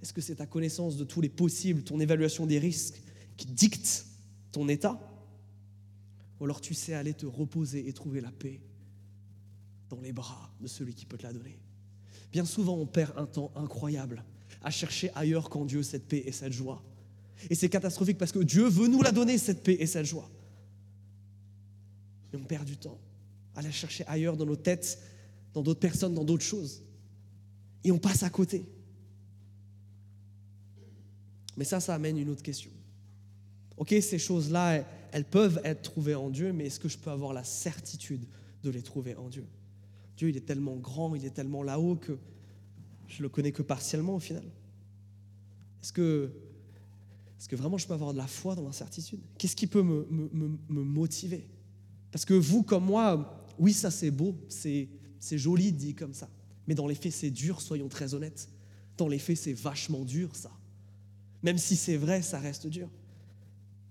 [0.00, 3.02] Est-ce que c'est ta connaissance de tous les possibles, ton évaluation des risques
[3.36, 4.06] qui dicte
[4.50, 4.98] ton état?
[6.40, 8.58] Ou alors tu sais aller te reposer et trouver la paix
[9.90, 11.58] dans les bras de celui qui peut te la donner?
[12.32, 14.24] Bien souvent, on perd un temps incroyable
[14.62, 16.82] à chercher ailleurs qu'en Dieu cette paix et cette joie.
[17.50, 20.30] Et c'est catastrophique parce que Dieu veut nous la donner, cette paix et cette joie.
[22.32, 22.98] Mais on perd du temps
[23.54, 24.98] à la chercher ailleurs dans nos têtes,
[25.52, 26.82] dans d'autres personnes, dans d'autres choses.
[27.84, 28.64] Et on passe à côté.
[31.56, 32.70] Mais ça, ça amène une autre question.
[33.76, 37.32] Ok, ces choses-là, elles peuvent être trouvées en Dieu, mais est-ce que je peux avoir
[37.32, 38.24] la certitude
[38.62, 39.46] de les trouver en Dieu?
[40.16, 42.18] Dieu, il est tellement grand, il est tellement là-haut que
[43.08, 44.44] je le connais que partiellement au final.
[45.82, 46.30] Est-ce que,
[47.40, 50.06] est que vraiment je peux avoir de la foi dans l'incertitude Qu'est-ce qui peut me,
[50.10, 51.48] me, me motiver?
[52.10, 54.88] Parce que vous, comme moi, oui, ça c'est beau, c'est
[55.38, 56.28] joli dit comme ça.
[56.66, 58.48] Mais dans les faits, c'est dur, soyons très honnêtes.
[58.96, 60.50] Dans les faits, c'est vachement dur, ça.
[61.42, 62.88] Même si c'est vrai, ça reste dur.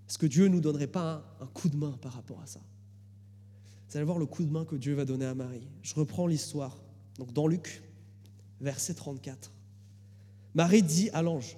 [0.08, 2.60] Est-ce que Dieu ne nous donnerait pas un, coup de main par rapport à ça?
[3.88, 5.68] Vous allez voir le coup de main que Dieu va donner à Marie.
[5.82, 6.82] Je reprends l'histoire.
[7.18, 7.84] Donc dans Luc,
[8.62, 9.52] verset 34.
[10.54, 11.58] Marie dit à l'ange,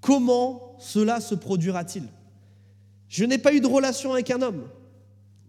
[0.00, 2.04] comment cela se produira-t-il?
[3.08, 4.68] Je n'ai pas eu de relation avec un homme.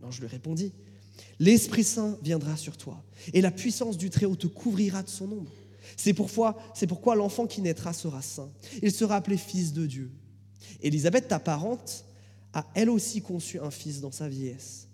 [0.10, 0.72] Je lui répondis,
[1.40, 3.04] l'Esprit Saint viendra sur toi,
[3.34, 5.52] et la puissance du Très-Haut te couvrira de son ombre.
[5.98, 8.50] C'est pourquoi, c'est pourquoi l'enfant qui naîtra sera saint.
[8.82, 10.12] Il sera appelé fils de Dieu.
[10.82, 12.06] Élisabeth, ta parente,
[12.54, 14.88] a elle aussi conçu un fils dans sa vieillesse.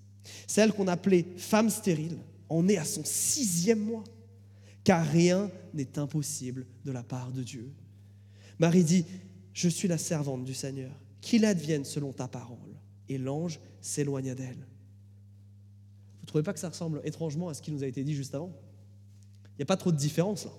[0.48, 2.18] Celle qu'on appelait femme stérile
[2.50, 4.04] en est à son sixième mois,
[4.84, 7.72] car rien n'est impossible de la part de Dieu.
[8.60, 9.06] Marie dit,
[9.54, 12.58] je suis la servante du Seigneur, qu'il advienne selon ta parole.
[13.10, 14.68] Et l'ange s'éloigna d'elle
[16.32, 18.54] trouvez pas que ça ressemble étrangement à ce qui nous a été dit juste avant
[19.50, 20.52] Il n'y a pas trop de différence là.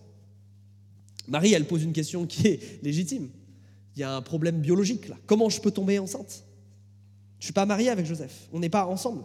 [1.28, 3.30] Marie, elle pose une question qui est légitime.
[3.96, 5.16] Il y a un problème biologique là.
[5.26, 6.44] Comment je peux tomber enceinte?
[7.38, 8.48] Je ne suis pas mariée avec Joseph.
[8.52, 9.24] On n'est pas ensemble.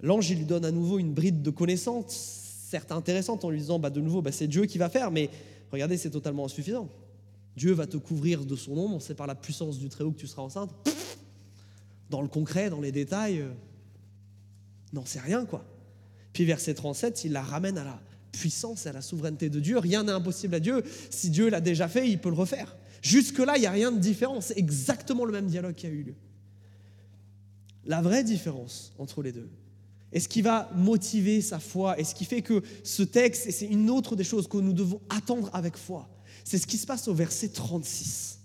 [0.00, 3.78] L'ange, il lui donne à nouveau une bride de connaissances, certes intéressante, en lui disant
[3.78, 5.30] bah, de nouveau, bah, c'est Dieu qui va faire, mais
[5.70, 6.88] regardez, c'est totalement insuffisant.
[7.56, 10.26] Dieu va te couvrir de son ombre, c'est par la puissance du Très-Haut que tu
[10.26, 10.70] seras enceinte
[12.12, 13.50] dans le concret, dans les détails, euh,
[14.92, 15.64] non, c'est rien, quoi.
[16.34, 19.78] Puis verset 37, il la ramène à la puissance et à la souveraineté de Dieu.
[19.78, 20.84] Rien n'est impossible à Dieu.
[21.10, 22.76] Si Dieu l'a déjà fait, il peut le refaire.
[23.00, 24.42] Jusque-là, il n'y a rien de différent.
[24.42, 26.14] C'est exactement le même dialogue qui a eu lieu.
[27.86, 29.50] La vraie différence entre les deux,
[30.12, 33.52] et ce qui va motiver sa foi, et ce qui fait que ce texte, et
[33.52, 36.08] c'est une autre des choses que nous devons attendre avec foi,
[36.44, 38.41] c'est ce qui se passe au verset 36.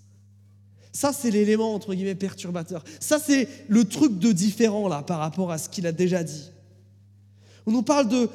[0.97, 2.83] Ça, c'est l'élément, entre guillemets, perturbateur.
[2.99, 6.49] Ça, c'est le truc de différent, là, par rapport à ce qu'il a déjà dit.
[7.67, 8.27] On nous parle de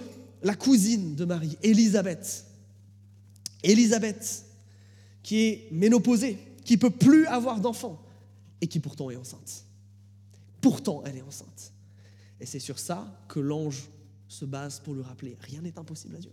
[0.45, 2.47] la cousine de Marie, Élisabeth.
[3.65, 4.45] Élisabeth,
[5.25, 8.01] qui est ménopausée, qui peut plus avoir d'enfant,
[8.61, 9.65] et qui pourtant est enceinte.
[10.61, 11.73] Pourtant, elle est enceinte.
[12.39, 13.89] Et c'est sur ça que l'ange
[14.29, 16.31] se base pour lui rappeler, rien n'est impossible à Dieu.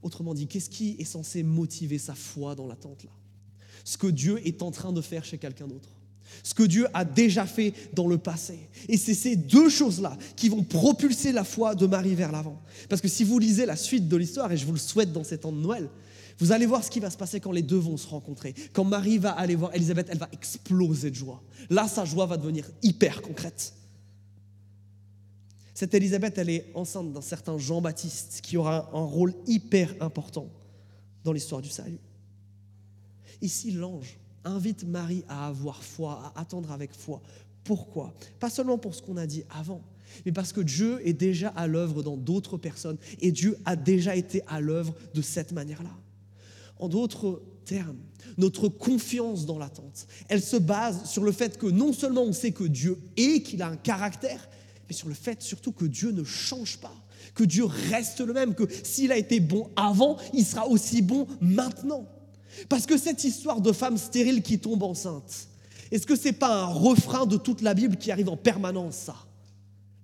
[0.00, 3.10] Autrement dit, qu'est-ce qui est censé motiver sa foi dans l'attente là?
[3.84, 5.88] Ce que Dieu est en train de faire chez quelqu'un d'autre.
[6.42, 8.58] ce que Dieu a déjà fait dans le passé.
[8.88, 12.60] Et c'est ces deux choses-là qui vont propulser la foi de Marie vers l'avant.
[12.88, 15.24] Parce que si vous lisez la suite de l'histoire, et je vous le souhaite dans
[15.24, 15.88] ces temps de Noël,
[16.38, 18.54] vous allez voir ce qui va se passer quand les deux vont se rencontrer.
[18.72, 21.42] Quand Marie va aller voir Elisabeth, elle va exploser de joie.
[21.68, 23.74] Là, sa joie va devenir hyper concrète.
[25.74, 30.48] Cette Elisabeth, elle est enceinte d'un certain Jean-Baptiste qui aura un rôle hyper important
[31.24, 31.98] dans l'histoire du salut.
[33.40, 37.20] Ici, l'ange invite Marie à avoir foi, à attendre avec foi.
[37.64, 38.14] Pourquoi?
[38.40, 39.82] Pas seulement pour ce qu'on a dit avant,
[40.24, 44.16] mais parce que Dieu est déjà à l'œuvre dans d'autres personnes et Dieu a déjà
[44.16, 45.94] été à l'œuvre de cette manière-là.
[46.78, 47.98] En d'autres termes,
[48.38, 52.52] notre confiance dans l'attente, elle se base sur le fait que non seulement on sait
[52.52, 54.48] que Dieu est, qu'il a un caractère,
[54.88, 56.94] mais sur le fait surtout que Dieu ne change pas,
[57.34, 61.26] que Dieu reste le même, que s'il a été bon avant, il sera aussi bon
[61.40, 62.06] maintenant.
[62.68, 65.48] Parce que cette histoire de femme stérile qui tombe enceinte,
[65.90, 69.16] est-ce que c'est pas un refrain de toute la Bible qui arrive en permanence ça?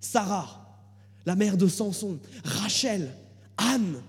[0.01, 0.65] Sarah,
[1.27, 3.15] la mère de Samson, Rachel,
[3.57, 4.03] Anne.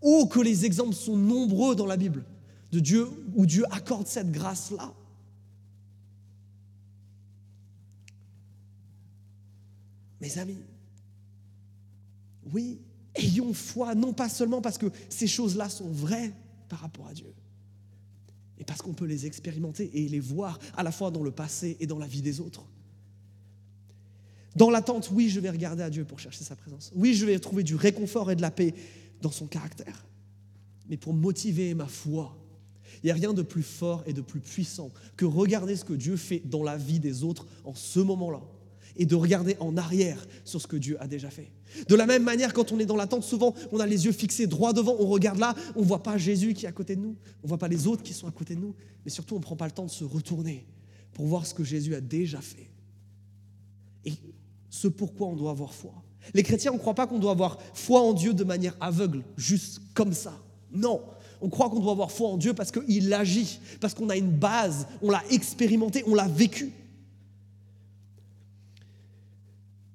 [0.00, 2.24] Oh, que les exemples sont nombreux dans la Bible
[2.72, 4.92] de Dieu où Dieu accorde cette grâce-là.
[10.20, 10.62] Mes amis,
[12.52, 12.80] oui,
[13.14, 16.32] ayons foi, non pas seulement parce que ces choses-là sont vraies
[16.68, 17.32] par rapport à Dieu,
[18.62, 21.76] et parce qu'on peut les expérimenter et les voir à la fois dans le passé
[21.80, 22.64] et dans la vie des autres.
[24.54, 26.92] Dans l'attente, oui, je vais regarder à Dieu pour chercher sa présence.
[26.94, 28.72] Oui, je vais trouver du réconfort et de la paix
[29.20, 30.06] dans son caractère.
[30.88, 32.38] Mais pour motiver ma foi,
[33.02, 35.92] il n'y a rien de plus fort et de plus puissant que regarder ce que
[35.92, 38.42] Dieu fait dans la vie des autres en ce moment-là
[38.96, 41.50] et de regarder en arrière sur ce que Dieu a déjà fait.
[41.88, 44.46] De la même manière, quand on est dans l'attente, souvent, on a les yeux fixés
[44.46, 47.00] droit devant, on regarde là, on ne voit pas Jésus qui est à côté de
[47.00, 48.74] nous, on ne voit pas les autres qui sont à côté de nous,
[49.04, 50.66] mais surtout, on ne prend pas le temps de se retourner
[51.12, 52.70] pour voir ce que Jésus a déjà fait.
[54.04, 54.12] Et
[54.70, 55.92] ce pourquoi on doit avoir foi.
[56.34, 59.22] Les chrétiens, on ne croit pas qu'on doit avoir foi en Dieu de manière aveugle,
[59.36, 60.32] juste comme ça.
[60.72, 61.02] Non,
[61.40, 64.30] on croit qu'on doit avoir foi en Dieu parce qu'il agit, parce qu'on a une
[64.30, 66.72] base, on l'a expérimenté, on l'a vécu.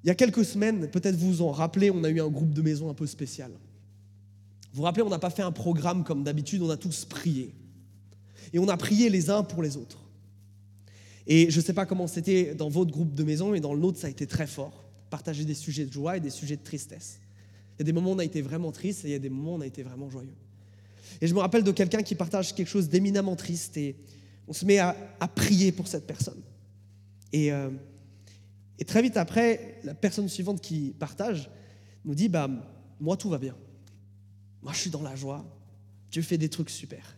[0.08, 2.54] Il y a quelques semaines, peut-être vous vous en rappelez, on a eu un groupe
[2.54, 3.52] de maison un peu spécial.
[4.72, 7.54] Vous vous rappelez, on n'a pas fait un programme comme d'habitude, on a tous prié.
[8.54, 10.00] Et on a prié les uns pour les autres.
[11.28, 13.82] Et je ne sais pas comment c'était dans votre groupe de maison, mais dans le
[13.82, 14.86] nôtre, ça a été très fort.
[15.10, 17.20] Partager des sujets de joie et des sujets de tristesse.
[17.76, 19.20] Il y a des moments où on a été vraiment triste et il y a
[19.20, 20.38] des moments où on a été vraiment joyeux.
[21.20, 23.98] Et je me rappelle de quelqu'un qui partage quelque chose d'éminemment triste et
[24.48, 24.96] on se met à,
[25.36, 26.42] prier pour cette personne.
[27.34, 27.72] Et euh,
[28.80, 31.50] et très vite après, la personne suivante qui partage
[32.06, 32.50] nous dit bah,
[33.00, 33.56] Moi, tout va bien.
[34.62, 35.46] Moi, je suis dans la joie.
[36.12, 37.18] Dieu fait des trucs super.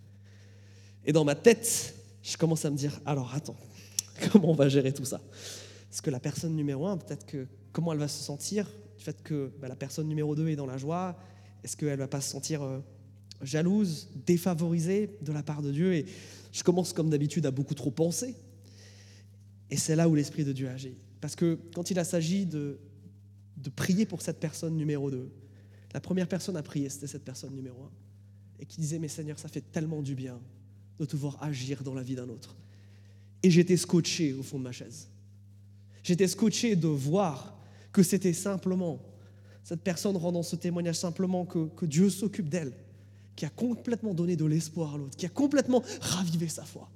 [1.05, 3.57] Et dans ma tête, je commence à me dire Alors, attends,
[4.31, 5.21] comment on va gérer tout ça?
[5.89, 8.65] Parce que la personne numéro un, peut-être que comment elle va se sentir?
[8.97, 11.17] Du fait que bah, la personne numéro deux est dans la joie
[11.63, 12.79] Est-ce qu'elle va pas se sentir euh,
[13.41, 15.93] jalouse, défavorisée de la part de Dieu?
[15.93, 16.05] Et
[16.51, 18.35] je commence, comme d'habitude, à beaucoup trop penser.
[19.69, 20.95] Et c'est là où l'Esprit de Dieu agit.
[21.21, 22.79] Parce que quand il s'agit de,
[23.75, 25.31] prier pour cette personne numéro 2,
[25.93, 27.89] la première personne à prier, c'était cette personne numéro 1.
[28.59, 30.39] Et qui disait, mais Seigneur, ça fait tellement du bien
[30.99, 32.55] de te voir agir dans la vie d'un autre.
[33.41, 35.09] Et j'étais scotché au fond de ma chaise.
[36.03, 37.57] J'étais scotché de voir
[37.91, 39.01] que c'était simplement,
[39.63, 42.73] cette personne rendant ce témoignage simplement que Dieu s'occupe d'elle,
[43.35, 46.89] qui a complètement donné de l'espoir à l'autre, qui a complètement ravivé sa foi.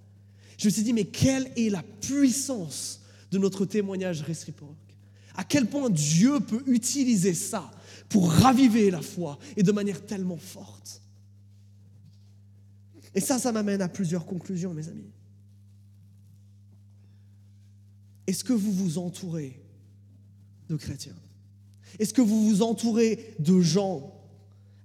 [0.58, 3.03] Je me suis dit, mais quelle est la puissance
[3.34, 4.78] de notre témoignage réciproque.
[5.36, 7.72] À quel point Dieu peut utiliser ça
[8.08, 11.02] pour raviver la foi et de manière tellement forte.
[13.16, 15.10] Et ça, ça m'amène à plusieurs conclusions, mes amis.
[18.28, 19.60] Est-ce que vous vous entourez
[20.70, 21.16] de chrétiens?
[21.98, 24.14] Est-ce que vous vous entourez de gens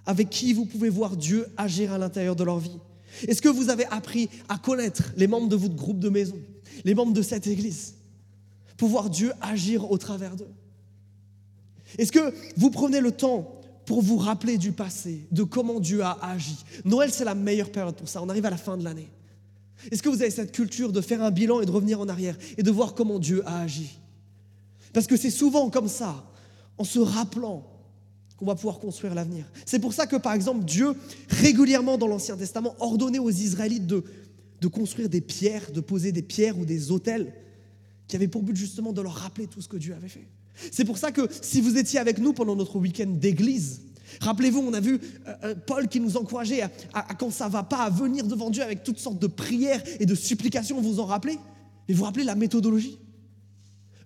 [0.06, 2.78] avec qui vous pouvez voir Dieu agir à l'intérieur de leur vie?
[3.26, 6.38] Est-ce que vous avez appris à connaître les membres de votre groupe de maison,
[6.86, 7.97] les membres de cette église?
[8.78, 10.50] Pour voir Dieu agir au travers d'eux
[11.98, 16.16] Est-ce que vous prenez le temps pour vous rappeler du passé, de comment Dieu a
[16.22, 16.56] agi?
[16.84, 18.22] Noël, c'est la meilleure période pour ça.
[18.22, 19.08] On arrive à la fin de l'année.
[19.90, 22.36] Est-ce que vous avez cette culture de faire un bilan et de revenir en arrière
[22.56, 23.98] et de voir comment Dieu a agi?
[24.92, 26.24] Parce que c'est souvent comme ça,
[26.78, 27.66] en se rappelant
[28.36, 29.44] qu'on va pouvoir construire l'avenir.
[29.66, 30.94] C'est pour ça que, par exemple, Dieu,
[31.28, 34.04] régulièrement dans l'Ancien Testament, ordonnait aux Israélites de,
[34.60, 37.32] de construire des pierres, de poser des pierres ou des autels
[38.08, 40.26] qui avait pour but justement de leur rappeler tout ce que Dieu avait fait.
[40.72, 43.82] C'est pour ça que si vous étiez avec nous pendant notre week-end d'église,
[44.20, 47.84] rappelez-vous, on a vu euh, euh, Paul qui nous encourageait à, quand ça va pas,
[47.84, 51.38] à venir devant Dieu avec toutes sortes de prières et de supplications, vous en rappelez?
[51.88, 52.98] Vous vous rappelez la méthodologie?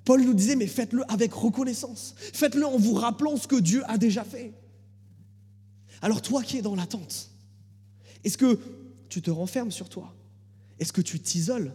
[0.04, 2.14] Paul nous disait, mais faites-le avec reconnaissance.
[2.18, 4.52] Faites-le en vous rappelant ce que Dieu a déjà fait.
[6.02, 7.30] Alors toi qui es dans l'attente,
[8.24, 8.58] est-ce que
[9.08, 10.12] tu te renfermes sur toi?
[10.80, 11.72] Est-ce que tu t'isoles?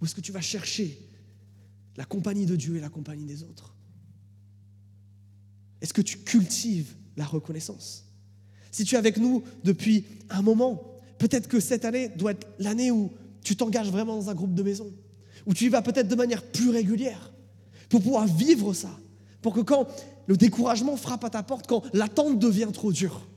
[0.00, 0.98] Ou est-ce que tu vas chercher
[1.96, 3.74] la compagnie de Dieu et la compagnie des autres
[5.80, 8.06] Est-ce que tu cultives la reconnaissance?
[8.70, 12.90] Si tu es avec nous depuis un moment, peut-être que cette année doit être l'année
[12.90, 14.90] où tu t'engages vraiment dans un groupe de maison
[15.46, 17.32] où tu y vas peut-être de manière plus régulière,
[17.88, 18.90] pour pouvoir vivre ça,
[19.40, 19.86] pour que quand
[20.26, 23.28] le découragement frappe à ta porte, quand l'attente devient trop dure,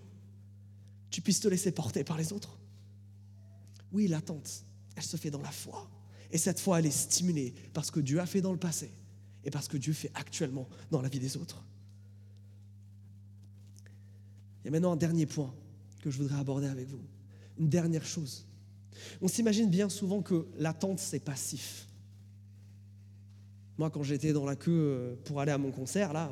[1.10, 2.58] tu puisses te laisser porter par les autres.
[3.92, 4.66] Oui, l'attente,
[4.96, 5.90] elle se fait dans la foi.
[6.36, 8.92] Et cette foi, elle est stimulée parce que Dieu a fait dans le passé
[9.46, 11.64] et parce que Dieu fait actuellement dans la vie des autres.
[14.60, 15.56] Il y a maintenant un dernier point
[16.02, 17.00] que je voudrais aborder avec vous.
[17.58, 18.46] Une dernière chose.
[19.22, 21.88] On s'imagine bien souvent que l'attente, c'est passif.
[23.78, 26.30] Moi, quand j'étais dans la queue euh, pour aller à mon concert, là,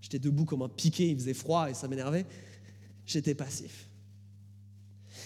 [0.00, 2.26] j'étais debout comme un piqué, il faisait froid et ça m'énervait.
[3.06, 3.88] J'étais passif.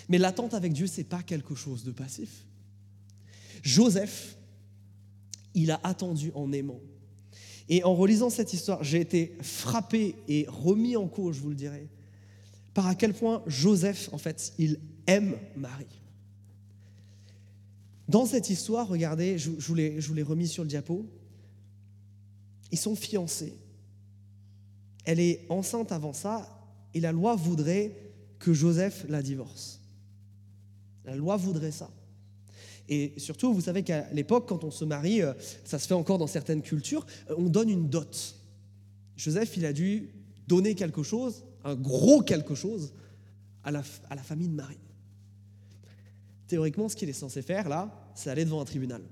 [0.09, 2.46] Mais l'attente avec Dieu, c'est pas quelque chose de passif.
[3.67, 4.37] Joseph,
[5.53, 6.81] il a attendu en aimant.
[7.69, 11.57] Et en relisant cette histoire, j'ai été frappé et remis en cause, je vous le
[11.57, 11.89] dirai,
[12.75, 16.01] par à quel point Joseph, en fait, il aime Marie.
[18.09, 21.05] Dans cette histoire, regardez, je, vous l'ai remis sur le diapo,
[22.71, 23.55] ils sont fiancés.
[25.05, 27.97] Elle est enceinte avant ça et la loi voudrait
[28.39, 29.81] que Joseph la divorce.
[31.05, 31.91] La loi voudrait ça.
[32.89, 35.33] Et surtout, vous savez qu'à l'époque, quand on se marie, euh,
[35.65, 38.37] ça se fait encore dans certaines cultures, euh, on donne une dot.
[39.17, 40.11] Joseph, il a dû
[40.47, 42.93] donner quelque chose, un gros quelque chose,
[43.65, 44.79] à la, famille de Marie.
[46.47, 49.03] Théoriquement, ce qu'il est censé faire, là, c'est aller devant un tribunal,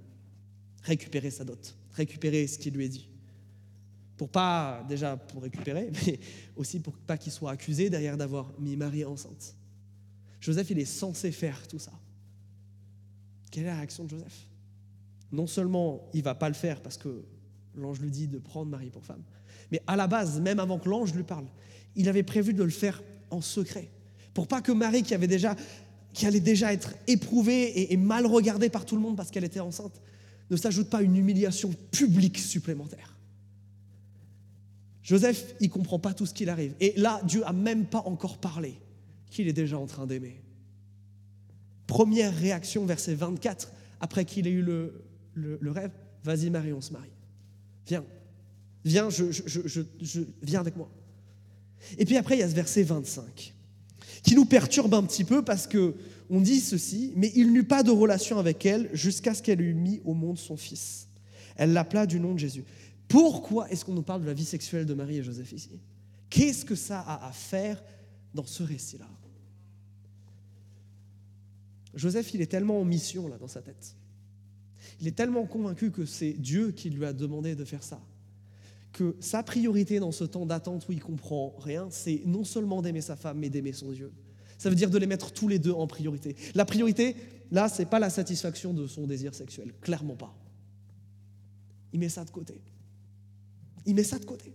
[0.82, 3.08] récupérer sa dot, récupérer ce qu'il lui est dit
[4.16, 6.20] pour pas déjà pour récupérer, mais
[6.56, 9.56] aussi pour pas qu'il soit accusé derrière d'avoir mis Marie enceinte.
[10.40, 11.92] Joseph, il est censé faire tout ça.
[13.54, 14.48] Quelle est la réaction de Joseph?
[15.30, 17.24] Non seulement il va pas le faire parce que
[17.76, 19.22] l'ange lui dit de prendre Marie pour femme,
[19.70, 21.46] mais à la base, même avant que l'ange lui parle,
[21.94, 23.90] il avait prévu de le faire en secret,
[24.34, 25.54] pour pas que Marie, qui avait déjà,
[26.24, 29.60] allait déjà être éprouvée et, et mal regardée par tout le monde parce qu'elle était
[29.60, 30.02] enceinte,
[30.50, 33.16] ne s'ajoute pas une humiliation publique supplémentaire.
[35.04, 36.74] Joseph, il comprend pas tout ce qu'il arrive.
[36.80, 38.74] Et là, Dieu a même pas encore parlé
[39.30, 40.43] qu'il est déjà en train d'aimer.
[41.86, 43.70] Première réaction, verset 24,
[44.00, 45.90] après qu'il ait eu le, rêve,
[46.22, 47.10] vas-y Marie, on se marie.
[47.86, 48.04] Viens,
[48.84, 50.90] viens, je, viens avec moi.
[51.98, 53.54] Et puis après, il y a ce verset 25
[54.22, 55.94] qui nous perturbe un petit peu parce que
[56.30, 59.74] on dit ceci, mais il n'eut pas de relation avec elle jusqu'à ce qu'elle eût
[59.74, 61.08] mis au monde son fils.
[61.56, 62.64] Elle l'appela du nom de Jésus.
[63.08, 65.80] Pourquoi est-ce qu'on nous parle de la vie sexuelle de Marie et Joseph ici?
[66.30, 67.82] Qu'est-ce que ça a à faire
[68.32, 69.08] dans ce récit-là?
[71.94, 73.96] Joseph, il est tellement en mission là dans sa tête.
[75.00, 78.00] Il est tellement convaincu que c'est Dieu qui lui a demandé de faire ça,
[78.92, 83.00] que sa priorité dans ce temps d'attente où il comprend rien, c'est non seulement d'aimer
[83.00, 84.12] sa femme, mais d'aimer son Dieu.
[84.58, 86.36] Ça veut dire de les mettre tous les deux en priorité.
[86.54, 87.16] La priorité,
[87.50, 90.36] là, c'est pas la satisfaction de son désir sexuel, clairement pas.
[91.92, 92.60] Il met ça de côté.
[93.86, 94.54] Il met ça de côté.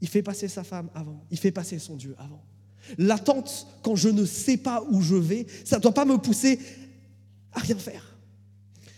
[0.00, 1.24] Il fait passer sa femme avant.
[1.30, 2.44] Il fait passer son Dieu avant.
[2.96, 6.58] L'attente, quand je ne sais pas où je vais, ça ne doit pas me pousser
[7.52, 8.16] à rien faire.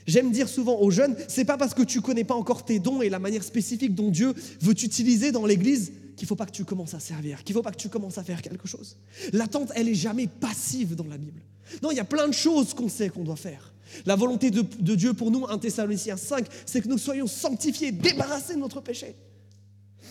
[0.06, 3.02] J'aime dire souvent aux jeunes, c'est pas parce que tu connais pas encore tes dons
[3.02, 6.64] et la manière spécifique dont Dieu veut t'utiliser dans l'église qu'il faut pas que tu
[6.64, 8.96] commences à servir, qu'il faut pas que tu commences à faire quelque chose.
[9.32, 11.40] L'attente, elle est jamais passive dans la Bible.
[11.82, 13.72] Non, il y a plein de choses qu'on sait qu'on doit faire.
[14.04, 14.62] La volonté de,
[14.94, 19.14] Dieu pour nous, 1 Thessaloniciens 5, c'est que nous soyons sanctifiés, débarrassés de notre péché.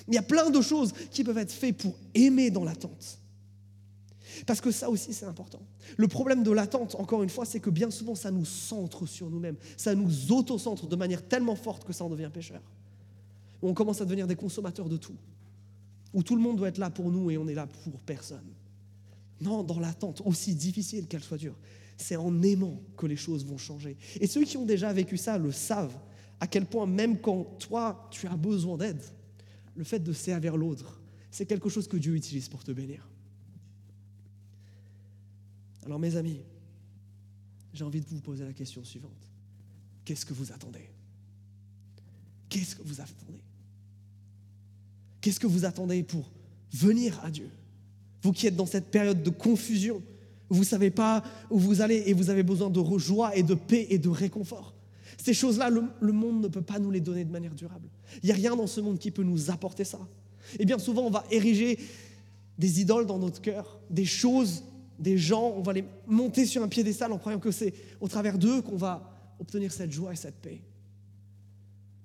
[0.07, 3.18] Il y a plein de choses qui peuvent être faites pour aimer dans l'attente.
[4.45, 5.61] Parce que ça aussi, c'est important.
[5.97, 9.29] Le problème de l'attente, encore une fois, c'est que bien souvent, ça nous centre sur
[9.29, 9.57] nous-mêmes.
[9.77, 12.61] Ça nous auto-centre de manière tellement forte que ça en devient pécheur.
[13.61, 15.15] On commence à devenir des consommateurs de tout.
[16.13, 18.45] Où tout le monde doit être là pour nous et on est là pour personne.
[19.41, 21.55] Non, dans l'attente, aussi difficile qu'elle soit dure,
[21.97, 23.97] c'est en aimant que les choses vont changer.
[24.19, 25.97] Et ceux qui ont déjà vécu ça le savent,
[26.39, 29.01] à quel point même quand toi, tu as besoin d'aide,
[29.75, 31.01] le fait de servir l'autre,
[31.31, 33.07] c'est quelque chose que Dieu utilise pour te bénir.
[35.89, 36.41] Alors mes amis,
[37.73, 39.27] j'ai envie de vous poser la question suivante.
[40.05, 40.87] Qu'est-ce que vous attendez?
[42.47, 43.41] Qu'est-ce que vous attendez?
[45.19, 46.29] Qu'est-ce que vous attendez pour
[46.71, 47.49] venir à Dieu?
[48.21, 50.03] Vous qui êtes dans cette période de confusion,
[50.47, 53.55] vous ne savez pas où vous allez et vous avez besoin de joie et de
[53.55, 54.75] paix et de réconfort.
[55.17, 57.89] Ces choses-là, le, le monde ne peut pas nous les donner de manière durable.
[58.21, 60.07] Il n'y a rien dans ce monde qui peut nous apporter ça.
[60.59, 61.79] Et bien souvent, on va ériger
[62.59, 64.65] des idoles dans notre cœur, des choses,
[64.99, 68.37] des gens, on va les monter sur un piédestal en croyant que c'est au travers
[68.37, 70.61] d'eux qu'on va obtenir cette joie et cette paix.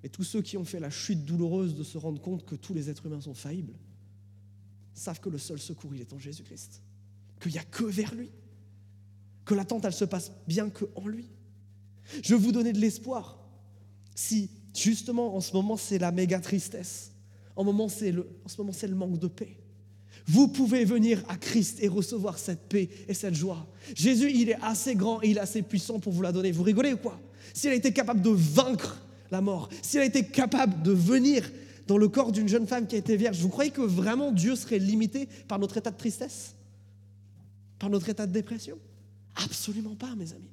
[0.02, 2.74] Et tous ceux qui ont fait la chute douloureuse de se rendre compte que tous
[2.74, 3.74] les êtres humains sont faillibles
[4.94, 6.80] savent que le seul secours, il est en Jésus-Christ.
[7.40, 8.30] Qu'il n'y a que vers lui.
[9.44, 11.28] Que l'attente, elle se passe bien que en lui.
[12.22, 13.38] Je vous donner de l'espoir.
[14.14, 17.12] Si justement en ce moment c'est la méga tristesse,
[17.56, 17.66] en ce
[18.58, 19.56] moment c'est le manque de paix,
[20.26, 23.66] vous pouvez venir à Christ et recevoir cette paix et cette joie.
[23.94, 26.50] Jésus, il est assez grand et il est assez puissant pour vous la donner.
[26.50, 27.20] Vous rigolez ou quoi?
[27.52, 31.50] S'il a été capable de vaincre la mort, s'il a été capable de venir
[31.86, 34.56] dans le corps d'une jeune femme qui a été vierge, vous croyez que vraiment Dieu
[34.56, 36.54] serait limité par notre état de tristesse?
[37.78, 38.78] Par notre état de dépression?
[39.36, 40.50] Absolument pas, mes amis.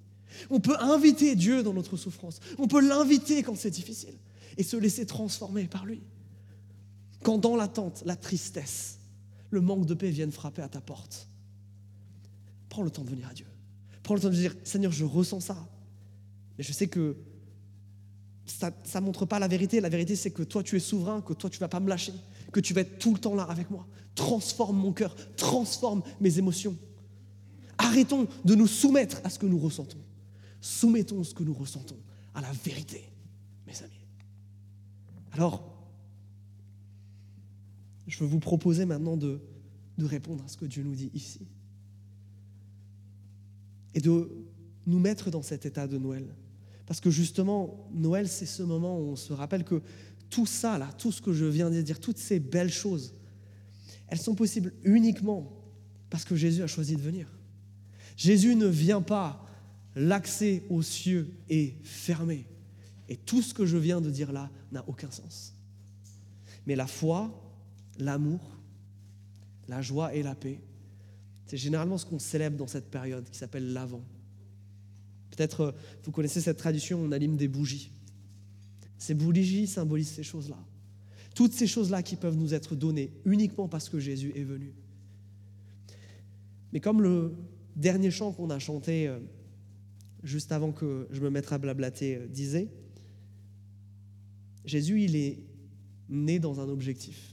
[0.50, 2.40] On peut inviter Dieu dans notre souffrance.
[2.58, 4.16] On peut l'inviter quand c'est difficile
[4.58, 6.02] et se laisser transformer par lui.
[7.24, 8.98] Quand dans l'attente, la tristesse,
[9.52, 11.28] le manque de paix viennent frapper à ta porte,
[12.70, 13.46] prends le temps de venir à Dieu.
[14.02, 15.70] Prends le temps de dire Seigneur, je ressens ça.
[16.58, 17.18] Mais je sais que
[18.46, 19.80] ça ne montre pas la vérité.
[19.80, 21.90] La vérité, c'est que toi, tu es souverain, que toi, tu ne vas pas me
[21.90, 22.14] lâcher,
[22.52, 23.88] que tu vas être tout le temps là avec moi.
[24.16, 26.76] Transforme mon cœur, transforme mes émotions.
[27.78, 30.02] Arrêtons de nous soumettre à ce que nous ressentons.
[30.60, 31.98] Soumettons ce que nous ressentons
[32.34, 33.04] à la vérité,
[33.66, 34.06] mes amis.
[35.32, 35.71] Alors,
[38.08, 39.40] je veux vous proposer maintenant de,
[39.98, 41.48] de répondre à ce que Dieu nous dit ici.
[43.94, 44.30] Et de
[44.86, 46.26] nous mettre dans cet état de Noël.
[46.86, 49.82] Parce que justement, Noël, c'est ce moment où on se rappelle que
[50.30, 53.14] tout ça, là, tout ce que je viens de dire, toutes ces belles choses,
[54.08, 55.52] elles sont possibles uniquement
[56.10, 57.28] parce que Jésus a choisi de venir.
[58.18, 59.46] Jésus ne vient pas,
[59.96, 62.46] l'accès aux cieux est fermé.
[63.08, 65.54] Et tout ce que je viens de dire là n'a aucun sens.
[66.66, 67.41] Mais la foi,
[68.02, 68.40] l'amour,
[69.68, 70.60] la joie et la paix,
[71.46, 74.04] c'est généralement ce qu'on célèbre dans cette période qui s'appelle l'Avent.
[75.32, 75.72] Peut-être euh,
[76.04, 77.92] vous connaissez cette tradition, on allume des bougies.
[78.98, 80.58] Ces bougies symbolisent ces choses-là.
[81.36, 84.74] Toutes ces choses-là qui peuvent nous être données uniquement parce que Jésus est venu.
[86.74, 87.34] Mais comme le
[87.76, 89.20] dernier chant qu'on a chanté euh,
[90.24, 92.70] juste avant que je me mette à blablater euh, disait,
[94.66, 95.40] Jésus, il est
[96.10, 97.31] né dans un objectif.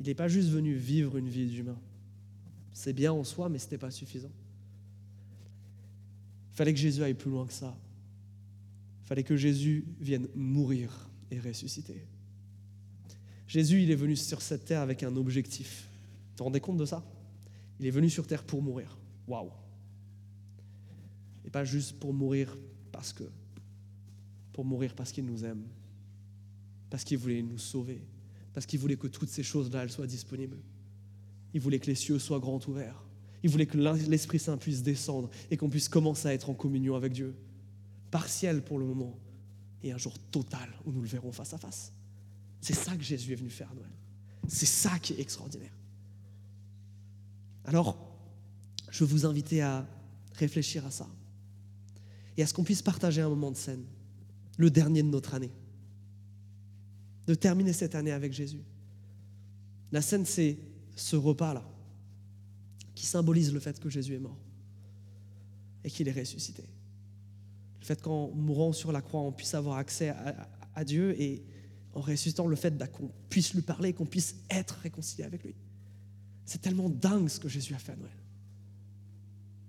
[0.00, 1.78] Il n'est pas juste venu vivre une vie d'humain.
[2.72, 4.32] C'est bien en soi, mais ce n'était pas suffisant.
[6.52, 7.76] Il fallait que Jésus aille plus loin que ça.
[9.04, 12.02] Il fallait que Jésus vienne mourir et ressusciter.
[13.46, 15.86] Jésus, il est venu sur cette terre avec un objectif.
[16.30, 17.04] Tu te rendez compte de ça?
[17.78, 18.96] Il est venu sur terre pour mourir.
[19.26, 19.50] Waouh
[21.44, 22.56] Et pas juste pour mourir
[22.90, 23.24] parce que.
[24.54, 25.64] Pour mourir parce qu'il nous aime.
[26.88, 28.02] Parce qu'il voulait nous sauver.
[28.52, 30.58] Parce qu'il voulait que toutes ces choses-là, soient disponibles.
[31.54, 33.04] Il voulait que les cieux soient grands ouverts.
[33.42, 36.94] Il voulait que l'Esprit Saint puisse descendre et qu'on puisse commencer à être en communion
[36.94, 37.34] avec Dieu.
[38.10, 39.18] Partiel pour le moment
[39.82, 41.92] et un jour total où nous le verrons face à face.
[42.60, 43.90] C'est ça que Jésus est venu faire à Noël.
[44.48, 45.72] C'est ça qui est extraordinaire.
[47.64, 47.98] Alors,
[48.90, 49.86] je veux vous inviter à
[50.34, 51.08] réfléchir à ça
[52.36, 53.84] et à ce qu'on puisse partager un moment de scène,
[54.56, 55.52] le dernier de notre année,
[57.30, 58.64] de terminer cette année avec Jésus.
[59.92, 60.58] La scène, c'est
[60.96, 61.64] ce repas-là
[62.92, 64.36] qui symbolise le fait que Jésus est mort
[65.84, 66.64] et qu'il est ressuscité.
[67.80, 70.12] Le fait qu'en mourant sur la croix, on puisse avoir accès
[70.74, 71.44] à, Dieu et
[71.94, 75.54] en ressuscitant, le fait qu'on puisse lui parler, qu'on puisse être réconcilié avec lui.
[76.44, 78.10] C'est tellement dingue ce que Jésus a fait à Noël.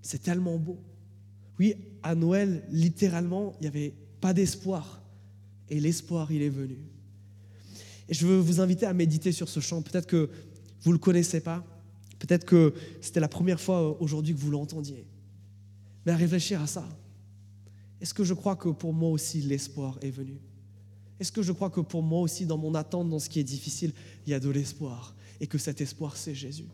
[0.01, 0.79] C'est tellement beau.
[1.59, 5.03] Oui, à Noël, littéralement, il n'y avait pas d'espoir.
[5.69, 6.79] Et l'espoir, il est venu.
[8.11, 9.81] Et je veux vous inviter à méditer sur ce chant.
[9.81, 10.29] Peut-être que
[10.81, 11.65] vous ne le connaissez pas.
[12.19, 15.07] Peut-être que c'était la première fois aujourd'hui que vous l'entendiez.
[16.05, 16.87] Mais à réfléchir à ça.
[18.01, 20.41] Est-ce que je crois que pour moi aussi l'espoir est venu?
[21.21, 23.45] Est-ce que je crois que pour moi aussi, dans mon attente, dans ce qui est
[23.45, 23.93] difficile,
[24.25, 26.67] il y a de l'espoir et que cet espoir, c'est Jésus?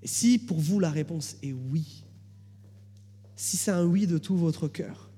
[0.00, 2.04] Et si pour vous la réponse est oui,
[3.34, 5.10] si c'est un oui de tout votre cœur,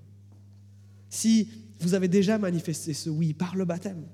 [1.10, 1.48] si
[1.80, 4.06] vous avez déjà manifesté ce oui par le baptême,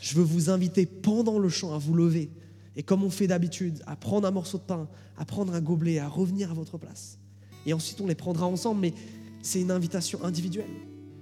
[0.00, 2.30] je veux vous inviter pendant le chant à vous lever
[2.76, 5.98] et comme on fait d'habitude, à prendre un morceau de pain, à prendre un gobelet,
[5.98, 7.18] à revenir à votre place.
[7.66, 8.94] Et ensuite, on les prendra ensemble, mais
[9.42, 10.70] c'est une invitation individuelle.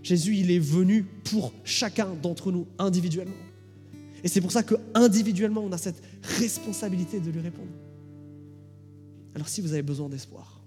[0.03, 3.35] Jésus, il est venu pour chacun d'entre nous individuellement.
[4.23, 7.73] Et c'est pour ça que individuellement, on a cette responsabilité de lui répondre.
[9.35, 10.63] Alors si vous avez besoin d'espoir,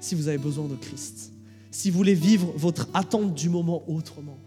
[0.00, 1.32] si vous avez besoin de Christ,
[1.70, 4.38] si vous voulez vivre votre attente du moment autrement,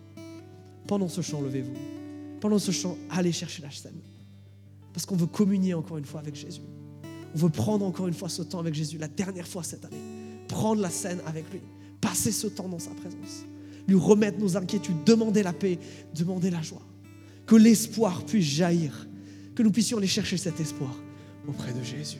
[0.88, 2.01] pendant ce chant, levez-vous.
[2.42, 4.02] Pendant ce chant, allez chercher la scène.
[4.94, 6.62] Parce qu'on veut communier encore une fois avec Jésus.
[7.34, 10.02] On veut prendre encore une fois ce temps avec Jésus, la dernière fois cette année.
[10.48, 11.62] Prendre la scène avec lui.
[12.02, 13.46] Passer ce temps dans sa présence.
[13.88, 15.80] Lui remettre nos inquiétudes, demander la paix,
[16.16, 16.82] demander la joie.
[17.46, 19.08] Que l'espoir puisse jaillir.
[19.56, 20.94] Que nous puissions aller chercher cet espoir
[21.48, 22.18] auprès de Jésus.